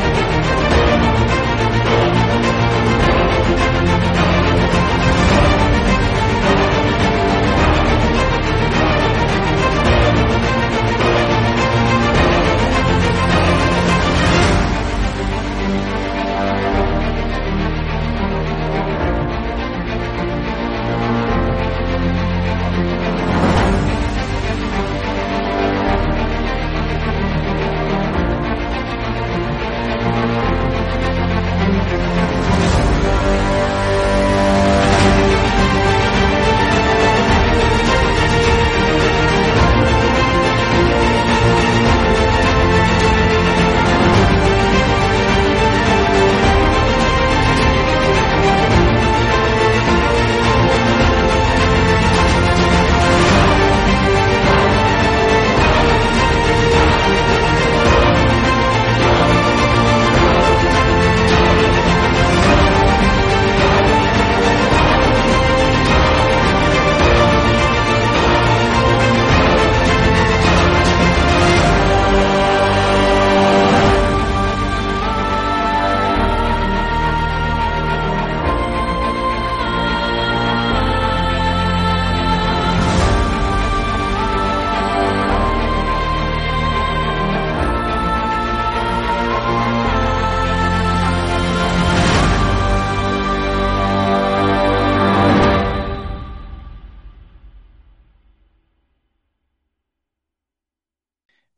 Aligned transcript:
Música 0.00 0.79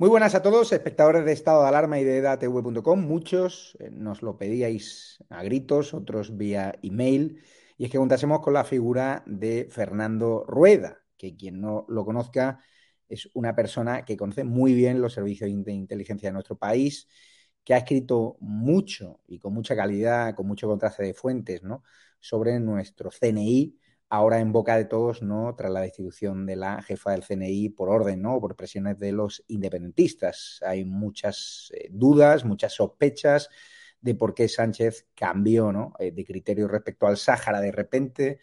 Muy 0.02 0.08
buenas 0.08 0.34
a 0.34 0.42
todos, 0.42 0.72
espectadores 0.72 1.24
de 1.24 1.30
Estado 1.30 1.62
de 1.62 1.68
Alarma 1.68 2.00
y 2.00 2.02
de 2.02 2.16
edatv.com. 2.16 3.00
Muchos 3.00 3.76
eh, 3.78 3.88
nos 3.92 4.20
lo 4.20 4.36
pedíais 4.36 5.22
a 5.28 5.44
gritos, 5.44 5.94
otros 5.94 6.36
vía 6.36 6.74
email. 6.82 7.40
Y 7.78 7.84
es 7.84 7.90
que 7.92 7.98
contásemos 7.98 8.40
con 8.40 8.52
la 8.52 8.64
figura 8.64 9.22
de 9.26 9.68
Fernando 9.70 10.44
Rueda, 10.44 10.98
que 11.16 11.36
quien 11.36 11.60
no 11.60 11.86
lo 11.88 12.04
conozca 12.04 12.58
es 13.08 13.30
una 13.34 13.54
persona 13.54 14.04
que 14.04 14.16
conoce 14.16 14.42
muy 14.42 14.74
bien 14.74 15.00
los 15.00 15.12
servicios 15.12 15.48
de 15.64 15.72
inteligencia 15.72 16.30
de 16.30 16.32
nuestro 16.32 16.58
país, 16.58 17.06
que 17.62 17.72
ha 17.72 17.78
escrito 17.78 18.38
mucho 18.40 19.20
y 19.28 19.38
con 19.38 19.54
mucha 19.54 19.76
calidad, 19.76 20.34
con 20.34 20.48
mucho 20.48 20.66
contraste 20.66 21.04
de 21.04 21.14
fuentes, 21.14 21.62
¿no? 21.62 21.84
sobre 22.18 22.58
nuestro 22.58 23.12
CNI 23.12 23.78
ahora 24.12 24.40
en 24.40 24.52
boca 24.52 24.76
de 24.76 24.84
todos, 24.84 25.22
¿no? 25.22 25.54
Tras 25.56 25.72
la 25.72 25.80
destitución 25.80 26.44
de 26.44 26.54
la 26.54 26.82
jefa 26.82 27.12
del 27.12 27.22
CNI 27.22 27.70
por 27.70 27.88
orden, 27.88 28.20
¿no? 28.20 28.38
Por 28.40 28.56
presiones 28.56 28.98
de 28.98 29.10
los 29.10 29.42
independentistas. 29.48 30.60
Hay 30.66 30.84
muchas 30.84 31.72
eh, 31.74 31.88
dudas, 31.90 32.44
muchas 32.44 32.74
sospechas 32.74 33.48
de 34.02 34.14
por 34.14 34.34
qué 34.34 34.48
Sánchez 34.48 35.06
cambió, 35.14 35.72
¿no? 35.72 35.94
Eh, 35.98 36.12
de 36.12 36.26
criterio 36.26 36.68
respecto 36.68 37.06
al 37.06 37.16
Sáhara 37.16 37.62
de 37.62 37.72
repente. 37.72 38.38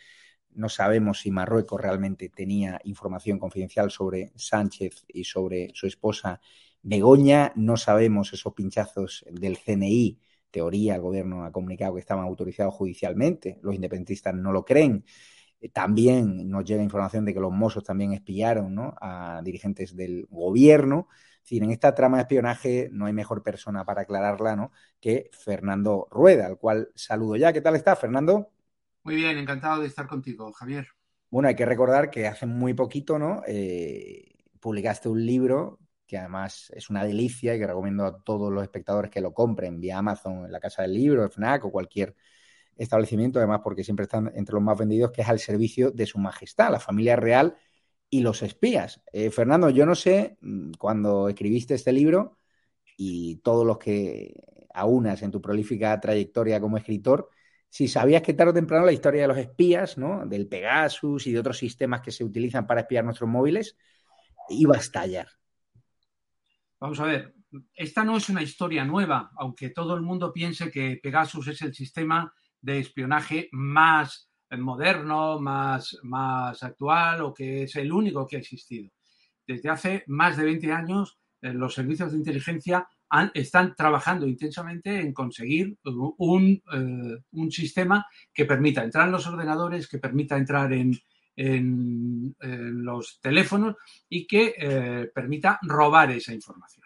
No 0.56 0.70
sabemos 0.70 1.20
si 1.20 1.30
Marruecos 1.30 1.80
realmente 1.80 2.30
tenía 2.30 2.82
información 2.86 3.38
confidencial 3.38 3.92
sobre 3.92 4.32
Sánchez 4.36 5.06
y 5.08 5.24
sobre 5.26 5.70
su 5.76 5.86
esposa 5.86 6.42
Begoña. 6.82 7.54
No 7.56 7.78
sabemos 7.78 8.34
esos 8.34 8.56
pinchazos 8.56 9.24
del 9.30 9.60
CNI. 9.60 10.20
Teoría, 10.50 10.96
el 10.96 11.02
gobierno 11.02 11.46
ha 11.46 11.52
comunicado 11.52 11.94
que 11.94 12.00
estaban 12.00 12.26
autorizados 12.26 12.74
judicialmente. 12.74 13.60
Los 13.62 13.76
independentistas 13.76 14.34
no 14.34 14.52
lo 14.52 14.66
creen. 14.66 15.06
Eh, 15.62 15.70
también 15.70 16.50
nos 16.50 16.64
llega 16.66 16.82
información 16.84 17.26
de 17.26 17.34
que 17.34 17.40
los 17.40 17.52
Mossos 17.52 17.84
también 17.84 18.14
espiaron 18.14 18.74
¿no? 18.74 18.96
a 19.02 19.42
dirigentes 19.44 19.96
del 19.96 20.26
gobierno. 20.30 21.08
Es 21.38 21.44
decir, 21.44 21.64
en 21.64 21.72
esta 21.72 21.96
trama 21.96 22.18
de 22.18 22.24
espionaje 22.24 22.90
no 22.92 23.06
hay 23.06 23.14
mejor 23.14 23.44
persona 23.44 23.86
para 23.86 24.02
aclararla 24.02 24.56
¿no? 24.56 24.72
que 25.00 25.30
Fernando 25.34 26.08
Rueda, 26.12 26.46
al 26.46 26.58
cual 26.58 26.90
saludo 26.96 27.36
ya. 27.36 27.54
¿Qué 27.54 27.62
tal 27.62 27.76
está, 27.76 27.96
Fernando? 27.96 28.52
Muy 29.04 29.16
bien, 29.16 29.38
encantado 29.38 29.82
de 29.82 29.88
estar 29.88 30.08
contigo, 30.08 30.52
Javier. 30.54 30.88
Bueno, 31.30 31.48
hay 31.48 31.56
que 31.56 31.66
recordar 31.66 32.10
que 32.10 32.28
hace 32.28 32.46
muy 32.46 32.74
poquito 32.74 33.20
¿no? 33.20 33.44
Eh, 33.48 34.36
publicaste 34.60 35.10
un 35.10 35.26
libro 35.26 35.80
que 36.10 36.18
además 36.18 36.72
es 36.76 36.90
una 36.90 37.06
delicia 37.06 37.56
y 37.56 37.60
que 37.60 37.68
recomiendo 37.68 38.04
a 38.04 38.24
todos 38.24 38.52
los 38.52 38.64
espectadores 38.64 39.12
que 39.12 39.22
lo 39.22 39.32
compren 39.32 39.80
vía 39.80 40.00
Amazon, 40.00 40.46
en 40.46 40.52
la 40.52 40.60
Casa 40.60 40.82
del 40.82 40.96
Libro, 40.96 41.30
FNAC 41.30 41.66
o 41.66 41.72
cualquier 41.72 42.16
establecimiento, 42.80 43.40
además 43.40 43.62
porque 43.64 43.84
siempre 43.84 44.04
están 44.04 44.32
entre 44.36 44.54
los 44.54 44.64
más 44.64 44.78
vendidos, 44.78 45.12
que 45.12 45.22
es 45.22 45.30
al 45.30 45.40
servicio 45.40 45.92
de 45.92 46.06
su 46.06 46.18
majestad, 46.18 46.72
la 46.72 46.80
familia 46.80 47.16
real 47.16 47.56
y 48.10 48.22
los 48.22 48.42
espías. 48.42 49.02
Eh, 49.12 49.30
Fernando, 49.30 49.70
yo 49.70 49.86
no 49.86 49.96
sé, 49.96 50.38
mm, 50.42 50.72
cuando 50.80 51.30
escribiste 51.30 51.76
este 51.76 51.92
libro 51.92 52.38
y 52.98 53.38
todos 53.38 53.66
los 53.66 53.78
que 53.78 54.34
aunas 54.74 55.22
en 55.22 55.32
tu 55.32 55.42
prolífica 55.42 56.00
trayectoria 56.00 56.60
como 56.60 56.78
escritor, 56.78 57.30
si 57.70 57.88
sabías 57.88 58.24
que 58.24 58.34
tarde 58.34 58.52
o 58.52 58.54
temprano 58.54 58.86
la 58.86 58.92
historia 58.92 59.22
de 59.22 59.28
los 59.28 59.38
espías, 59.38 59.98
¿no? 59.98 60.26
del 60.26 60.48
Pegasus 60.48 61.28
y 61.28 61.34
de 61.34 61.40
otros 61.40 61.58
sistemas 61.58 62.02
que 62.02 62.12
se 62.12 62.24
utilizan 62.24 62.66
para 62.66 62.82
espiar 62.82 63.04
nuestros 63.04 63.30
móviles, 63.30 63.78
iba 64.50 64.76
a 64.76 64.80
estallar. 64.80 65.28
Vamos 66.80 67.00
a 67.00 67.06
ver, 67.06 67.36
esta 67.76 68.04
no 68.04 68.18
es 68.18 68.30
una 68.30 68.42
historia 68.42 68.86
nueva, 68.86 69.32
aunque 69.36 69.70
todo 69.70 69.96
el 69.96 70.02
mundo 70.02 70.32
piense 70.32 70.72
que 70.72 71.00
Pegasus 71.02 71.48
es 71.50 71.62
el 71.62 71.76
sistema 71.76 72.34
de 72.62 72.80
espionaje 72.80 73.50
más 73.52 74.30
moderno, 74.58 75.40
más, 75.40 75.98
más 76.04 76.64
actual 76.64 77.22
o 77.22 77.34
que 77.34 77.64
es 77.64 77.76
el 77.76 77.92
único 77.92 78.26
que 78.28 78.38
ha 78.38 78.40
existido. 78.40 78.90
Desde 79.46 79.70
hace 79.70 80.04
más 80.08 80.38
de 80.38 80.46
20 80.46 80.72
años, 80.72 81.20
eh, 81.42 81.54
los 81.54 81.74
servicios 81.74 82.12
de 82.12 82.18
inteligencia 82.18 82.88
están 83.34 83.74
trabajando 83.76 84.28
intensamente 84.28 85.00
en 85.00 85.14
conseguir 85.14 85.76
un, 85.84 86.62
eh, 86.72 87.18
un, 87.32 87.52
sistema 87.52 88.06
que 88.32 88.46
permita 88.46 88.84
entrar 88.84 89.08
en 89.08 89.14
los 89.14 89.26
ordenadores, 89.26 89.88
que 89.88 89.98
permita 89.98 90.38
entrar 90.38 90.72
en, 90.74 90.96
en, 91.36 92.36
los 92.84 93.20
teléfonos 93.20 93.78
y 94.08 94.28
que 94.28 94.54
eh, 94.56 95.12
permita 95.14 95.58
robar 95.64 96.12
esa 96.12 96.36
información. 96.36 96.86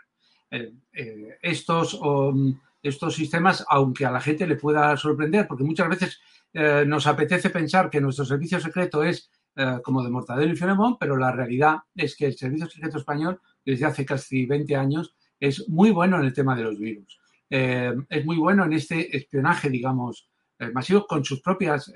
estos 1.42 1.96
um, 1.96 2.58
estos 2.83 3.15
sistemas, 3.15 3.65
aunque 3.69 4.06
a 4.06 4.12
la 4.12 4.19
gente 4.19 4.45
le 4.45 4.57
pueda 4.57 4.95
sorprender, 4.97 5.47
porque 5.47 5.63
muchas 5.63 5.89
veces 5.89 6.21
eh, 6.53 6.83
nos 6.85 7.07
apetece 7.07 7.50
pensar 7.50 7.89
que 7.89 8.01
nuestro 8.01 8.25
servicio 8.25 8.59
secreto 8.59 9.03
es 9.03 9.31
eh, 9.56 9.80
como 9.83 10.03
de 10.03 10.09
Mortadelo 10.09 10.51
y 10.51 10.57
Filemón, 10.57 10.97
pero 11.00 11.15
la 11.15 11.31
realidad 11.31 11.77
es 11.95 12.15
que 12.15 12.25
el 12.25 12.38
servicio 12.38 12.69
secreto 12.69 12.97
español, 12.97 13.39
desde 13.65 13.85
hace 13.85 14.06
casi 14.06 14.45
20 14.45 14.75
años, 14.75 15.15
es 15.39 15.68
muy 15.69 15.91
bueno 15.91 16.18
en 16.18 16.25
el 16.25 16.33
tema 16.33 16.56
de 16.56 16.63
los 16.63 16.77
virus. 16.77 17.19
es 17.50 18.25
muy 18.25 18.38
bueno 18.38 18.65
en 18.65 18.74
este 18.74 19.15
espionaje, 19.15 19.69
digamos, 19.69 20.29
masivo 20.74 21.06
con 21.06 21.24
sus 21.24 21.41
propias 21.41 21.91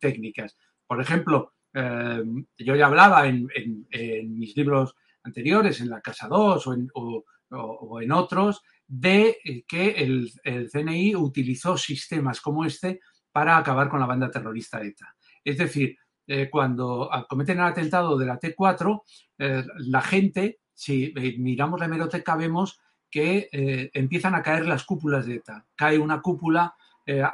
técnicas. 0.00 0.56
Por 0.86 1.00
ejemplo, 1.00 1.52
yo 1.72 2.74
ya 2.74 2.86
hablaba 2.86 3.26
en, 3.26 3.48
mis 4.36 4.56
libros 4.56 4.94
anteriores, 5.22 5.80
en 5.80 5.90
La 5.90 6.00
Casa 6.00 6.28
2 6.28 6.66
o 6.66 8.00
en, 8.00 8.12
otros, 8.12 8.62
de 8.88 9.38
que 9.68 9.90
el, 9.90 10.32
el 10.42 10.70
CNI 10.70 11.14
utilizó 11.14 11.76
sistemas 11.76 12.40
como 12.40 12.64
este 12.64 13.00
para 13.30 13.56
acabar 13.56 13.88
con 13.88 14.00
la 14.00 14.06
banda 14.06 14.30
terrorista 14.30 14.82
ETA. 14.82 15.14
Es 15.44 15.58
decir, 15.58 15.96
eh, 16.30 16.50
cuando 16.50 17.08
cometen 17.26 17.58
el 17.58 17.64
atentado 17.64 18.18
de 18.18 18.26
la 18.26 18.38
T4, 18.38 19.02
eh, 19.38 19.64
la 19.78 20.02
gente, 20.02 20.60
si 20.74 21.04
eh, 21.16 21.36
miramos 21.38 21.80
la 21.80 21.86
hemeroteca, 21.86 22.36
vemos 22.36 22.78
que 23.10 23.48
empiezan 23.94 24.34
a 24.34 24.42
caer 24.42 24.66
las 24.66 24.84
cúpulas 24.84 25.24
de 25.24 25.36
ETA. 25.36 25.64
Cae 25.74 25.98
una 25.98 26.20
cúpula, 26.20 26.74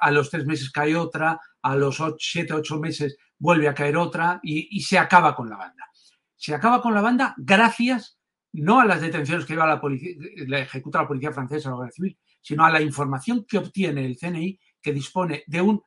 a 0.00 0.10
los 0.12 0.30
tres 0.30 0.46
meses 0.46 0.70
cae 0.70 0.94
otra, 0.94 1.40
a 1.62 1.74
los 1.74 2.00
siete, 2.20 2.54
ocho 2.54 2.78
meses 2.78 3.16
vuelve 3.36 3.66
a 3.66 3.74
caer 3.74 3.96
otra 3.96 4.38
y, 4.44 4.80
se 4.82 4.98
acaba 4.98 5.34
con 5.34 5.50
la 5.50 5.56
banda. 5.56 5.90
Se 6.36 6.54
acaba 6.54 6.80
con 6.80 6.94
la 6.94 7.00
banda 7.00 7.34
gracias 7.36 8.20
no 8.62 8.80
a 8.80 8.86
las 8.86 9.00
detenciones 9.00 9.46
que 9.46 9.54
la 9.54 9.80
policía, 9.80 10.14
la 10.46 10.60
ejecuta 10.60 11.02
la 11.02 11.08
policía 11.08 11.32
francesa 11.32 11.68
o 11.68 11.72
la 11.72 11.76
Guardia 11.76 11.94
Civil, 11.94 12.18
sino 12.40 12.64
a 12.64 12.70
la 12.70 12.80
información 12.80 13.44
que 13.48 13.58
obtiene 13.58 14.04
el 14.04 14.16
CNI, 14.16 14.58
que 14.80 14.92
dispone 14.92 15.44
de 15.46 15.60
un 15.60 15.82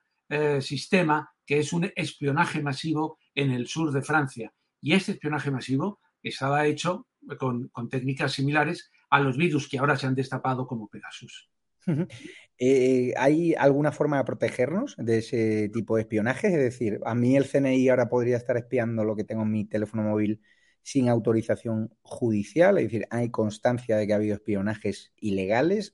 sistema 0.60 1.32
que 1.46 1.60
es 1.60 1.72
un 1.72 1.90
espionaje 1.96 2.62
masivo 2.62 3.18
en 3.34 3.52
el 3.52 3.68
sur 3.68 3.92
de 3.92 4.02
Francia. 4.02 4.54
Y 4.82 4.94
este 4.94 5.14
espionaje 5.14 5.50
masivo 5.50 6.02
estaba 6.22 6.66
hecho 6.66 7.08
con, 7.40 7.72
técnicas 7.90 8.34
similares 8.34 8.92
a 9.10 9.20
los 9.20 9.38
virus 9.38 9.70
que 9.70 9.80
ahora 9.80 9.96
se 9.96 10.08
han 10.08 10.16
destapado 10.16 10.68
como 10.68 10.90
Pegasus. 10.90 11.50
Eh, 12.60 13.14
¿Hay 13.18 13.54
alguna 13.54 13.92
forma 13.92 14.18
de 14.18 14.24
protegernos 14.24 14.96
de 14.98 15.20
ese 15.20 15.70
tipo 15.70 15.96
de 15.96 16.02
espionaje? 16.02 16.48
Es 16.48 16.58
decir, 16.58 17.00
a 17.06 17.14
mí 17.14 17.38
el 17.38 17.48
CNI 17.48 17.88
ahora 17.90 18.10
podría 18.10 18.36
estar 18.36 18.58
espiando 18.58 19.04
lo 19.04 19.16
que 19.16 19.24
tengo 19.24 19.44
en 19.44 19.52
mi 19.52 19.66
teléfono 19.66 20.02
móvil 20.02 20.42
sin 20.88 21.10
autorización 21.10 21.94
judicial, 22.02 22.78
es 22.78 22.86
decir, 22.86 23.08
hay 23.10 23.30
constancia 23.30 23.98
de 23.98 24.08
que 24.08 24.14
ha 24.14 24.16
habido 24.16 24.36
espionajes 24.36 25.12
ilegales, 25.20 25.94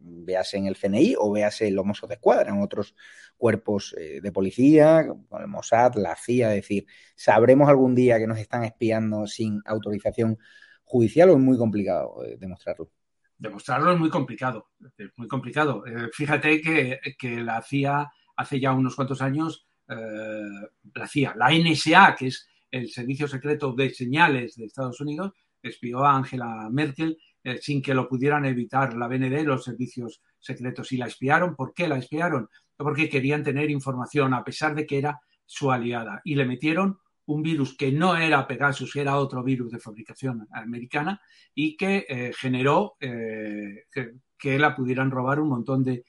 véase 0.00 0.56
en 0.56 0.66
el 0.66 0.74
CNI 0.74 1.14
o 1.16 1.30
véase 1.30 1.68
en 1.68 1.76
los 1.76 1.86
Mossos 1.86 2.08
de 2.08 2.16
Escuadra, 2.16 2.50
en 2.50 2.60
otros 2.60 2.96
cuerpos 3.36 3.94
eh, 3.96 4.18
de 4.20 4.32
policía, 4.32 5.06
con 5.28 5.40
el 5.40 5.46
Mossad, 5.46 5.94
la 5.94 6.16
CIA, 6.16 6.48
es 6.48 6.62
decir, 6.62 6.84
¿sabremos 7.14 7.68
algún 7.68 7.94
día 7.94 8.18
que 8.18 8.26
nos 8.26 8.38
están 8.38 8.64
espiando 8.64 9.28
sin 9.28 9.62
autorización 9.66 10.36
judicial 10.82 11.30
o 11.30 11.34
es 11.34 11.38
muy 11.40 11.56
complicado 11.56 12.24
eh, 12.24 12.36
demostrarlo? 12.36 12.90
Demostrarlo 13.38 13.92
es 13.92 14.00
muy 14.00 14.10
complicado, 14.10 14.70
es 14.98 15.10
muy 15.14 15.28
complicado. 15.28 15.86
Eh, 15.86 16.08
fíjate 16.12 16.60
que, 16.60 17.40
la 17.40 17.62
CIA 17.62 18.10
hace 18.34 18.58
ya 18.58 18.72
unos 18.72 18.96
cuantos 18.96 19.22
años, 19.22 19.68
la 19.86 21.06
CIA, 21.06 21.34
la 21.36 21.50
NSA, 21.52 22.16
que 22.18 22.26
es 22.28 22.48
el 22.74 22.90
Servicio 22.90 23.28
Secreto 23.28 23.72
de 23.72 23.90
Señales 23.90 24.56
de 24.56 24.64
Estados 24.64 25.00
Unidos, 25.00 25.32
espió 25.62 26.04
a 26.04 26.16
Angela 26.16 26.68
Merkel 26.72 27.16
eh, 27.44 27.58
sin 27.60 27.80
que 27.80 27.94
lo 27.94 28.08
pudieran 28.08 28.44
evitar 28.46 28.96
la 28.96 29.06
BND, 29.06 29.44
los 29.44 29.62
servicios 29.62 30.20
secretos. 30.40 30.90
Y 30.90 30.96
la 30.96 31.06
espiaron. 31.06 31.54
¿Por 31.54 31.72
qué 31.72 31.86
la 31.86 31.98
espiaron? 31.98 32.48
Porque 32.76 33.08
querían 33.08 33.44
tener 33.44 33.70
información, 33.70 34.34
a 34.34 34.42
pesar 34.42 34.74
de 34.74 34.86
que 34.86 34.98
era 34.98 35.20
su 35.46 35.70
aliada. 35.70 36.20
Y 36.24 36.34
le 36.34 36.46
metieron 36.46 36.98
un 37.26 37.42
virus 37.42 37.76
que 37.76 37.92
no 37.92 38.16
era 38.16 38.46
Pegasus, 38.46 38.96
era 38.96 39.18
otro 39.18 39.44
virus 39.44 39.70
de 39.70 39.78
fabricación 39.78 40.46
americana 40.50 41.20
y 41.54 41.76
que 41.76 42.04
eh, 42.08 42.32
generó 42.36 42.96
eh, 43.00 43.84
que, 43.90 44.58
la 44.58 44.74
pudieran 44.74 45.10
robar 45.10 45.40
un 45.40 45.48
montón 45.48 45.82
de, 45.84 46.04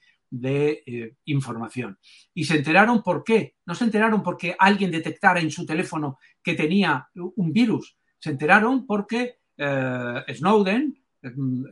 información. 1.26 1.98
Y 2.34 2.46
se 2.46 2.58
enteraron 2.58 3.02
por 3.04 3.24
qué. 3.24 3.56
No 3.66 3.76
se 3.76 3.86
enteraron 3.86 4.22
porque 4.24 4.56
alguien 4.58 4.92
detectara 4.92 5.40
en 5.40 5.52
su 5.52 5.66
teléfono 5.66 6.18
que 6.42 6.54
tenía 6.56 7.08
un 7.14 7.52
virus. 7.52 7.98
Se 8.20 8.32
enteraron 8.32 8.86
porque 8.86 9.40
Snowden 9.58 11.06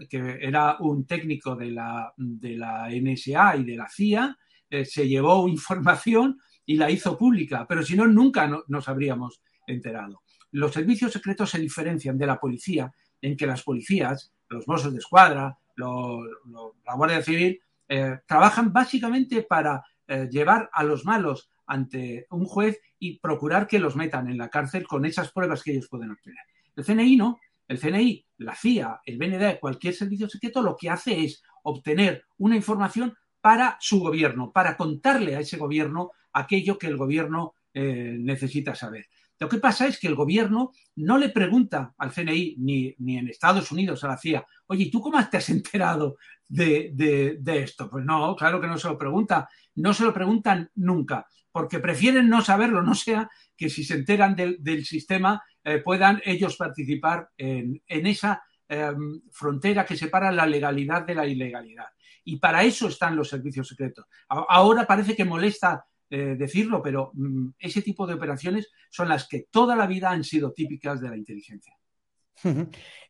que 0.09 0.39
era 0.41 0.77
un 0.79 1.05
técnico 1.05 1.55
de 1.55 1.71
la, 1.71 2.13
de 2.17 2.57
la 2.57 2.89
NSA 2.89 3.57
y 3.57 3.63
de 3.63 3.75
la 3.75 3.87
CIA, 3.89 4.37
eh, 4.69 4.85
se 4.85 5.07
llevó 5.07 5.47
información 5.47 6.39
y 6.65 6.77
la 6.77 6.89
hizo 6.89 7.17
pública, 7.17 7.65
pero 7.67 7.83
si 7.83 7.95
no, 7.95 8.07
nunca 8.07 8.49
nos 8.67 8.87
habríamos 8.87 9.41
enterado. 9.67 10.21
Los 10.51 10.71
servicios 10.71 11.11
secretos 11.11 11.49
se 11.49 11.59
diferencian 11.59 12.17
de 12.17 12.27
la 12.27 12.39
policía 12.39 12.91
en 13.21 13.35
que 13.35 13.47
las 13.47 13.63
policías, 13.63 14.33
los 14.49 14.67
Mossos 14.67 14.93
de 14.93 14.99
Escuadra, 14.99 15.57
la 15.75 16.95
Guardia 16.95 17.21
Civil, 17.21 17.59
eh, 17.95 18.21
trabajan 18.25 18.73
básicamente 18.73 19.43
para 19.43 19.83
eh, 20.07 20.27
llevar 20.31 20.67
a 20.73 20.83
los 20.83 21.05
malos 21.05 21.51
ante 21.67 22.25
un 22.31 22.45
juez 22.45 22.81
y 22.97 23.19
procurar 23.19 23.67
que 23.67 23.77
los 23.77 23.95
metan 23.95 24.27
en 24.31 24.39
la 24.39 24.49
cárcel 24.49 24.87
con 24.87 25.05
esas 25.05 25.31
pruebas 25.31 25.61
que 25.61 25.73
ellos 25.73 25.89
pueden 25.91 26.09
obtener. 26.09 26.43
El 26.75 26.85
CNI 26.85 27.15
no, 27.17 27.39
el 27.67 27.79
CNI, 27.79 28.25
la 28.37 28.55
CIA, 28.55 29.01
el 29.05 29.19
BND, 29.19 29.59
cualquier 29.59 29.93
servicio 29.93 30.27
secreto, 30.27 30.63
lo 30.63 30.75
que 30.75 30.89
hace 30.89 31.23
es 31.23 31.43
obtener 31.61 32.25
una 32.39 32.55
información 32.55 33.13
para 33.41 33.77
su 33.79 33.99
gobierno, 33.99 34.51
para 34.51 34.75
contarle 34.75 35.35
a 35.35 35.41
ese 35.41 35.57
gobierno 35.57 36.13
aquello 36.31 36.79
que 36.79 36.87
el 36.87 36.97
gobierno 36.97 37.53
eh, 37.75 38.17
necesita 38.19 38.73
saber. 38.73 39.05
Lo 39.43 39.49
que 39.49 39.57
pasa 39.57 39.87
es 39.87 39.99
que 39.99 40.07
el 40.07 40.15
gobierno 40.15 40.71
no 40.95 41.17
le 41.17 41.27
pregunta 41.27 41.93
al 41.97 42.13
CNI 42.13 42.55
ni, 42.59 42.95
ni 42.99 43.17
en 43.17 43.27
Estados 43.27 43.73
Unidos 43.73 44.01
a 44.01 44.07
la 44.07 44.17
CIA, 44.17 44.47
oye, 44.67 44.89
¿tú 44.89 45.01
cómo 45.01 45.19
te 45.27 45.35
has 45.35 45.49
enterado 45.49 46.15
de, 46.47 46.91
de, 47.37 47.59
esto? 47.59 47.89
Pues 47.89 48.05
no, 48.05 48.37
claro 48.37 48.61
que 48.61 48.67
no 48.67 48.77
se 48.77 48.87
lo 48.87 48.97
pregunta, 48.97 49.49
no 49.75 49.93
se 49.93 50.05
lo 50.05 50.13
preguntan 50.13 50.71
nunca, 50.75 51.27
porque 51.51 51.79
prefieren 51.79 52.29
no 52.29 52.41
saberlo, 52.41 52.81
no 52.83 52.95
sea 52.95 53.29
que 53.57 53.69
si 53.69 53.83
se 53.83 53.95
enteran 53.95 54.33
del 54.33 54.85
sistema 54.85 55.43
eh, 55.61 55.79
puedan 55.79 56.21
ellos 56.23 56.55
participar 56.55 57.27
en, 57.35 57.81
esa 57.85 58.43
em, 58.69 59.23
frontera 59.29 59.85
que 59.85 59.97
separa 59.97 60.31
la 60.31 60.45
legalidad 60.45 61.05
de 61.05 61.15
la 61.15 61.27
ilegalidad. 61.27 61.87
Y 62.23 62.37
para 62.37 62.63
eso 62.63 62.87
están 62.87 63.17
los 63.17 63.27
servicios 63.27 63.67
secretos. 63.67 64.05
Ahora 64.29 64.87
parece 64.87 65.17
que 65.17 65.25
molesta 65.25 65.85
eh, 66.15 66.35
decirlo, 66.37 66.79
pero 66.83 67.09
mm, 67.15 67.53
ese 67.57 67.81
tipo 67.81 68.05
de 68.05 68.13
operaciones 68.13 68.69
son 68.91 69.09
las 69.09 69.27
que 69.27 69.47
toda 69.49 69.75
la 69.75 69.87
vida 69.87 70.11
han 70.11 70.23
sido 70.23 70.51
típicas 70.51 71.01
de 71.01 71.09
la 71.09 71.17
inteligencia. 71.17 71.75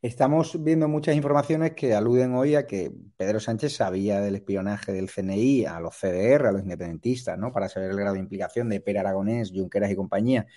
Estamos 0.01 0.63
viendo 0.63 0.87
muchas 0.87 1.13
informaciones 1.13 1.73
que 1.73 1.93
aluden 1.93 2.33
hoy 2.33 2.55
a 2.55 2.65
que 2.65 2.93
Pedro 3.17 3.41
Sánchez 3.41 3.75
sabía 3.75 4.21
del 4.21 4.35
espionaje 4.35 4.93
del 4.93 5.09
CNI 5.09 5.65
a 5.65 5.81
los 5.81 5.97
CDR, 5.99 6.47
a 6.47 6.51
los 6.53 6.61
independentistas, 6.61 7.37
¿no? 7.37 7.51
Para 7.51 7.67
saber 7.67 7.91
el 7.91 7.97
grado 7.97 8.13
de 8.13 8.21
implicación 8.21 8.69
de 8.69 8.79
Pere 8.79 8.99
Aragonés, 8.99 9.51
Junqueras 9.53 9.91
y 9.91 9.97
compañía 9.97 10.47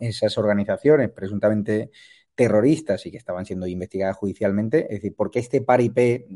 esas 0.00 0.36
organizaciones 0.38 1.08
presuntamente 1.10 1.92
terroristas 2.34 3.06
y 3.06 3.12
que 3.12 3.18
estaban 3.18 3.46
siendo 3.46 3.68
investigadas 3.68 4.16
judicialmente. 4.16 4.86
Es 4.86 5.02
decir, 5.02 5.14
¿por 5.14 5.30
qué 5.30 5.38
este 5.38 5.60
paripé 5.60 6.26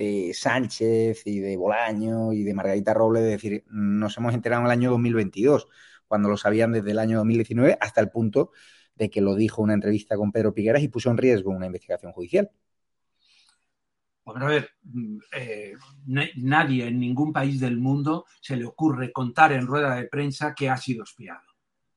de 0.00 0.32
Sánchez 0.34 1.26
y 1.26 1.40
de 1.40 1.56
Bolaño 1.56 2.32
y 2.32 2.42
de 2.42 2.54
Margarita 2.54 2.94
Robles? 2.94 3.22
Es 3.24 3.30
decir, 3.30 3.64
nos 3.68 4.16
hemos 4.16 4.34
enterado 4.34 4.62
en 4.62 4.66
el 4.66 4.72
año 4.72 4.90
2022, 4.90 5.68
cuando 6.08 6.28
lo 6.28 6.36
sabían 6.36 6.72
desde 6.72 6.90
el 6.90 6.98
año 6.98 7.18
2019, 7.18 7.76
hasta 7.80 8.00
el 8.00 8.10
punto 8.10 8.52
de 8.94 9.10
que 9.10 9.20
lo 9.20 9.34
dijo 9.34 9.62
una 9.62 9.74
entrevista 9.74 10.16
con 10.16 10.32
Pedro 10.32 10.54
Pigueras 10.54 10.82
y 10.82 10.88
puso 10.88 11.10
en 11.10 11.18
riesgo 11.18 11.50
una 11.50 11.66
investigación 11.66 12.12
judicial. 12.12 12.50
Bueno, 14.24 14.46
a 14.46 14.48
ver, 14.48 14.70
eh, 15.32 15.74
nadie 16.06 16.86
en 16.86 17.00
ningún 17.00 17.32
país 17.32 17.60
del 17.60 17.78
mundo 17.78 18.26
se 18.40 18.56
le 18.56 18.64
ocurre 18.64 19.12
contar 19.12 19.52
en 19.52 19.66
rueda 19.66 19.94
de 19.94 20.04
prensa 20.04 20.54
que 20.54 20.68
ha 20.68 20.76
sido 20.76 21.04
espiado. 21.04 21.42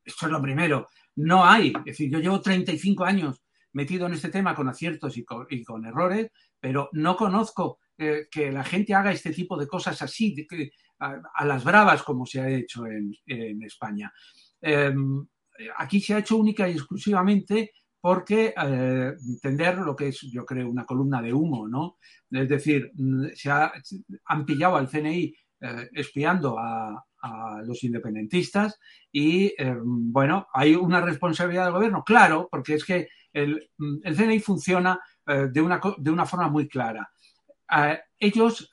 Esto 0.04 0.26
es 0.26 0.32
lo 0.32 0.42
primero 0.42 0.88
no 1.16 1.46
hay. 1.46 1.74
Es 1.80 1.86
decir, 1.86 2.10
yo 2.10 2.20
llevo 2.20 2.42
35 2.42 3.06
años 3.06 3.42
metido 3.74 4.08
en 4.08 4.14
este 4.14 4.30
tema 4.30 4.56
con 4.56 4.68
aciertos 4.68 5.18
y 5.18 5.26
con, 5.26 5.86
errores, 5.86 6.32
pero 6.60 6.90
no 6.94 7.16
conozco 7.16 7.80
que 7.98 8.52
la 8.52 8.64
gente 8.64 8.94
haga 8.94 9.12
este 9.12 9.32
tipo 9.32 9.58
de 9.58 9.68
cosas 9.68 10.02
así, 10.02 10.36
a, 11.00 11.46
las 11.46 11.64
bravas 11.64 12.04
como 12.04 12.26
se 12.26 12.42
ha 12.42 12.50
hecho 12.50 12.86
en, 12.88 13.64
España. 13.64 14.12
Em, 14.62 15.26
aquí 15.78 16.02
se 16.02 16.14
ha 16.14 16.20
hecho 16.20 16.38
única 16.38 16.68
y 16.68 16.74
exclusivamente 16.74 17.72
porque 18.02 18.54
eh, 18.62 19.14
entender 19.28 19.78
lo 19.78 19.96
que 19.96 20.10
es, 20.10 20.20
yo 20.32 20.46
creo, 20.46 20.70
una 20.70 20.86
columna 20.86 21.22
de 21.22 21.34
humo, 21.34 21.68
¿no? 21.68 21.98
Es 22.30 22.50
decir, 22.50 22.92
se 23.34 23.50
han 23.50 24.46
pillado 24.46 24.76
al 24.76 24.90
CNI 24.90 25.34
eh, 25.62 25.90
espiando 25.94 26.58
a, 26.60 27.04
los 27.64 27.82
independentistas 27.86 28.78
y, 29.10 29.46
eh, 29.58 29.78
bueno, 29.82 30.48
hay 30.54 30.76
una 30.76 31.00
responsabilidad 31.00 31.64
del 31.64 31.76
gobierno, 31.76 32.04
claro, 32.04 32.50
porque 32.52 32.74
es 32.74 32.84
que 32.84 33.08
el, 33.32 33.70
el 34.04 34.16
CNI 34.18 34.42
funciona 34.42 35.00
eh, 35.26 35.48
de, 35.50 35.62
una, 35.62 35.80
de, 36.00 36.12
una, 36.12 36.26
forma 36.26 36.50
muy 36.50 36.68
clara. 36.68 37.10
Eh, 37.76 38.00
ellos 38.20 38.72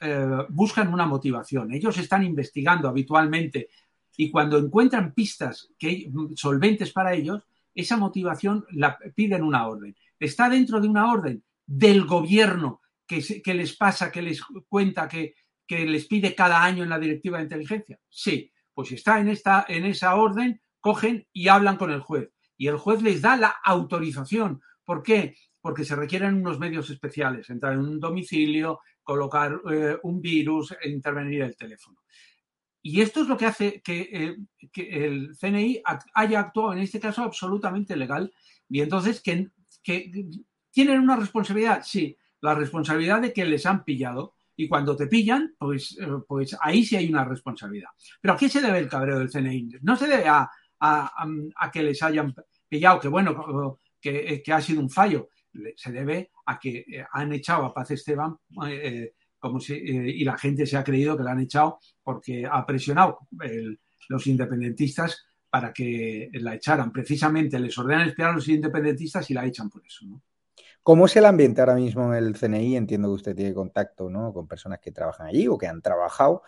buscan 0.48 0.92
una 0.92 1.06
motivación, 1.06 1.72
ellos 1.72 1.98
están 1.98 2.22
investigando 2.22 2.88
habitualmente 2.88 3.68
y 4.16 4.30
cuando 4.30 4.58
encuentran 4.58 5.12
pistas 5.12 5.70
que, 5.78 6.10
solventes 6.36 6.92
para 6.92 7.14
ellos, 7.14 7.42
esa 7.74 7.96
motivación 7.96 8.64
la 8.70 8.98
piden 9.14 9.42
una 9.42 9.66
orden. 9.66 9.96
Está 10.18 10.48
dentro 10.48 10.80
de 10.80 10.88
una 10.88 11.10
orden 11.10 11.42
del 11.66 12.04
gobierno 12.04 12.80
que, 13.06 13.54
les 13.54 13.76
pasa, 13.76 14.12
que 14.12 14.22
les 14.22 14.42
cuenta 14.68 15.08
que, 15.08 15.34
les 15.68 16.06
pide 16.06 16.34
cada 16.34 16.62
año 16.62 16.82
en 16.82 16.90
la 16.90 16.98
directiva 16.98 17.38
de 17.38 17.44
inteligencia? 17.44 17.98
Sí, 18.08 18.52
pues 18.74 18.92
está 18.92 19.20
en, 19.20 19.28
esta, 19.28 19.64
en 19.68 19.86
esa 19.86 20.16
orden, 20.16 20.60
cogen 20.80 21.26
y 21.32 21.48
hablan 21.48 21.76
con 21.76 21.90
el 21.90 22.00
juez. 22.00 22.30
Y 22.56 22.66
el 22.66 22.76
juez 22.76 23.02
les 23.02 23.22
da 23.22 23.36
la 23.36 23.56
autorización. 23.64 24.60
¿Por 24.84 25.02
qué? 25.02 25.36
Porque 25.60 25.84
se 25.84 25.96
requieren 25.96 26.34
unos 26.34 26.58
medios 26.58 26.90
especiales, 26.90 27.48
entrar 27.50 27.74
en 27.74 27.80
un 27.80 28.00
domicilio, 28.00 28.80
colocar 29.02 29.60
eh, 29.70 29.96
un 30.02 30.20
virus 30.20 30.74
e 30.80 30.88
intervenir 30.88 31.42
el 31.42 31.56
teléfono. 31.56 31.98
Y 32.82 33.00
esto 33.00 33.20
es 33.22 33.28
lo 33.28 33.36
que 33.36 33.46
hace 33.46 33.82
que, 33.82 34.08
eh, 34.12 34.36
el 34.74 35.36
CNI 35.36 35.82
haya 36.14 36.40
actuado 36.40 36.72
en 36.72 36.78
este 36.78 37.00
caso 37.00 37.22
absolutamente 37.22 37.96
legal. 37.96 38.32
Y 38.68 38.80
entonces, 38.80 39.20
que 39.20 39.50
tienen 40.70 41.00
una 41.00 41.16
responsabilidad, 41.16 41.82
sí, 41.84 42.16
la 42.40 42.54
responsabilidad 42.54 43.20
de 43.20 43.32
que 43.32 43.44
les 43.44 43.66
han 43.66 43.84
pillado. 43.84 44.34
Y 44.56 44.68
cuando 44.68 44.94
te 44.94 45.06
pillan, 45.06 45.54
pues, 45.58 45.96
eh, 45.98 46.06
pues 46.28 46.56
ahí 46.60 46.84
sí 46.84 46.96
hay 46.96 47.08
una 47.08 47.24
responsabilidad. 47.24 47.88
Pero 48.20 48.34
¿a 48.34 48.36
qué 48.36 48.48
se 48.48 48.60
debe 48.60 48.78
el 48.78 48.88
cabreo 48.88 49.18
del 49.18 49.30
CNI? 49.30 49.78
No 49.82 49.96
se 49.96 50.06
debe 50.06 50.28
a, 50.28 50.50
a, 50.80 51.70
que 51.72 51.82
les 51.82 52.02
hayan 52.02 52.34
pillado, 52.68 53.00
que 53.00 53.08
bueno, 53.08 53.78
que, 54.00 54.42
que, 54.44 54.52
ha 54.52 54.60
sido 54.60 54.80
un 54.80 54.90
fallo. 54.90 55.28
Se 55.76 55.92
debe 55.92 56.30
a 56.46 56.58
que 56.58 56.78
eh, 56.78 57.04
han 57.12 57.32
echado 57.32 57.64
a 57.64 57.74
Paz 57.74 57.90
Esteban 57.90 58.36
eh, 58.66 59.14
como 59.38 59.58
si, 59.58 59.74
y 59.74 60.22
la 60.24 60.36
gente 60.36 60.66
se 60.66 60.76
ha 60.76 60.84
creído 60.84 61.16
que 61.16 61.22
la 61.22 61.32
han 61.32 61.40
echado 61.40 61.78
porque 62.02 62.46
ha 62.50 62.64
presionado 62.66 63.20
los 64.08 64.26
independentistas 64.26 65.24
para 65.48 65.72
que 65.72 66.28
la 66.34 66.54
echaran. 66.54 66.92
Precisamente 66.92 67.58
les 67.58 67.76
ordenan 67.78 68.08
espiar 68.08 68.30
a 68.30 68.34
los 68.34 68.48
independentistas 68.48 69.30
y 69.30 69.34
la 69.34 69.46
echan 69.46 69.70
por 69.70 69.84
eso. 69.84 70.04
¿no? 70.06 70.22
¿Cómo 70.82 71.06
es 71.06 71.16
el 71.16 71.26
ambiente 71.26 71.60
ahora 71.60 71.74
mismo 71.74 72.14
en 72.14 72.24
el 72.24 72.36
CNI? 72.38 72.76
Entiendo 72.76 73.08
que 73.08 73.14
usted 73.14 73.36
tiene 73.36 73.52
contacto 73.52 74.08
¿no? 74.08 74.32
con 74.32 74.48
personas 74.48 74.78
que 74.78 74.92
trabajan 74.92 75.26
allí 75.26 75.46
o 75.46 75.58
que 75.58 75.66
han 75.66 75.82
trabajado. 75.82 76.42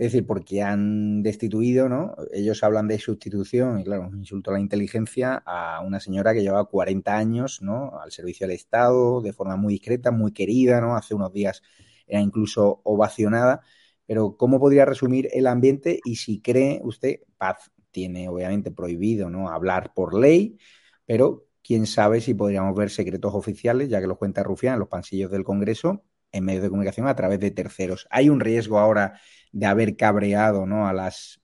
Es 0.00 0.12
decir, 0.12 0.26
porque 0.26 0.62
han 0.62 1.22
destituido, 1.22 1.86
¿no? 1.90 2.16
Ellos 2.32 2.64
hablan 2.64 2.88
de 2.88 2.98
sustitución, 2.98 3.80
y 3.80 3.84
claro, 3.84 4.08
un 4.08 4.16
insulto 4.16 4.50
a 4.50 4.54
la 4.54 4.60
inteligencia 4.60 5.42
a 5.44 5.82
una 5.82 6.00
señora 6.00 6.32
que 6.32 6.40
lleva 6.40 6.64
40 6.64 7.14
años, 7.14 7.60
¿no? 7.60 8.00
Al 8.00 8.10
servicio 8.10 8.46
del 8.46 8.56
Estado, 8.56 9.20
de 9.20 9.34
forma 9.34 9.56
muy 9.56 9.74
discreta, 9.74 10.10
muy 10.10 10.32
querida, 10.32 10.80
¿no? 10.80 10.96
Hace 10.96 11.14
unos 11.14 11.34
días 11.34 11.60
era 12.06 12.22
incluso 12.22 12.80
ovacionada. 12.82 13.60
Pero, 14.06 14.38
¿cómo 14.38 14.58
podría 14.58 14.86
resumir 14.86 15.28
el 15.34 15.46
ambiente? 15.46 16.00
Y 16.06 16.16
si 16.16 16.40
cree 16.40 16.80
usted, 16.82 17.20
Paz 17.36 17.70
tiene 17.90 18.26
obviamente 18.30 18.70
prohibido, 18.70 19.28
¿no? 19.28 19.50
Hablar 19.50 19.92
por 19.94 20.18
ley, 20.18 20.56
pero 21.04 21.46
quién 21.62 21.86
sabe 21.86 22.22
si 22.22 22.32
podríamos 22.32 22.74
ver 22.74 22.88
secretos 22.88 23.34
oficiales, 23.34 23.90
ya 23.90 24.00
que 24.00 24.06
los 24.06 24.16
cuenta 24.16 24.42
Rufián 24.42 24.74
en 24.74 24.80
los 24.80 24.88
pansillos 24.88 25.30
del 25.30 25.44
Congreso, 25.44 26.04
en 26.32 26.44
medios 26.46 26.62
de 26.62 26.70
comunicación 26.70 27.06
a 27.06 27.14
través 27.16 27.38
de 27.38 27.50
terceros. 27.50 28.06
Hay 28.08 28.30
un 28.30 28.40
riesgo 28.40 28.78
ahora 28.78 29.20
de 29.52 29.66
haber 29.66 29.96
cabreado 29.96 30.66
¿no? 30.66 30.86
a 30.86 30.92
las 30.92 31.40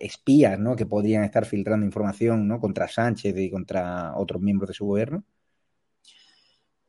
espías 0.00 0.58
¿no? 0.58 0.76
que 0.76 0.86
podrían 0.86 1.24
estar 1.24 1.44
filtrando 1.44 1.84
información 1.84 2.48
¿no? 2.48 2.58
contra 2.58 2.88
Sánchez 2.88 3.36
y 3.36 3.50
contra 3.50 4.14
otros 4.16 4.40
miembros 4.40 4.68
de 4.68 4.74
su 4.74 4.86
gobierno. 4.86 5.24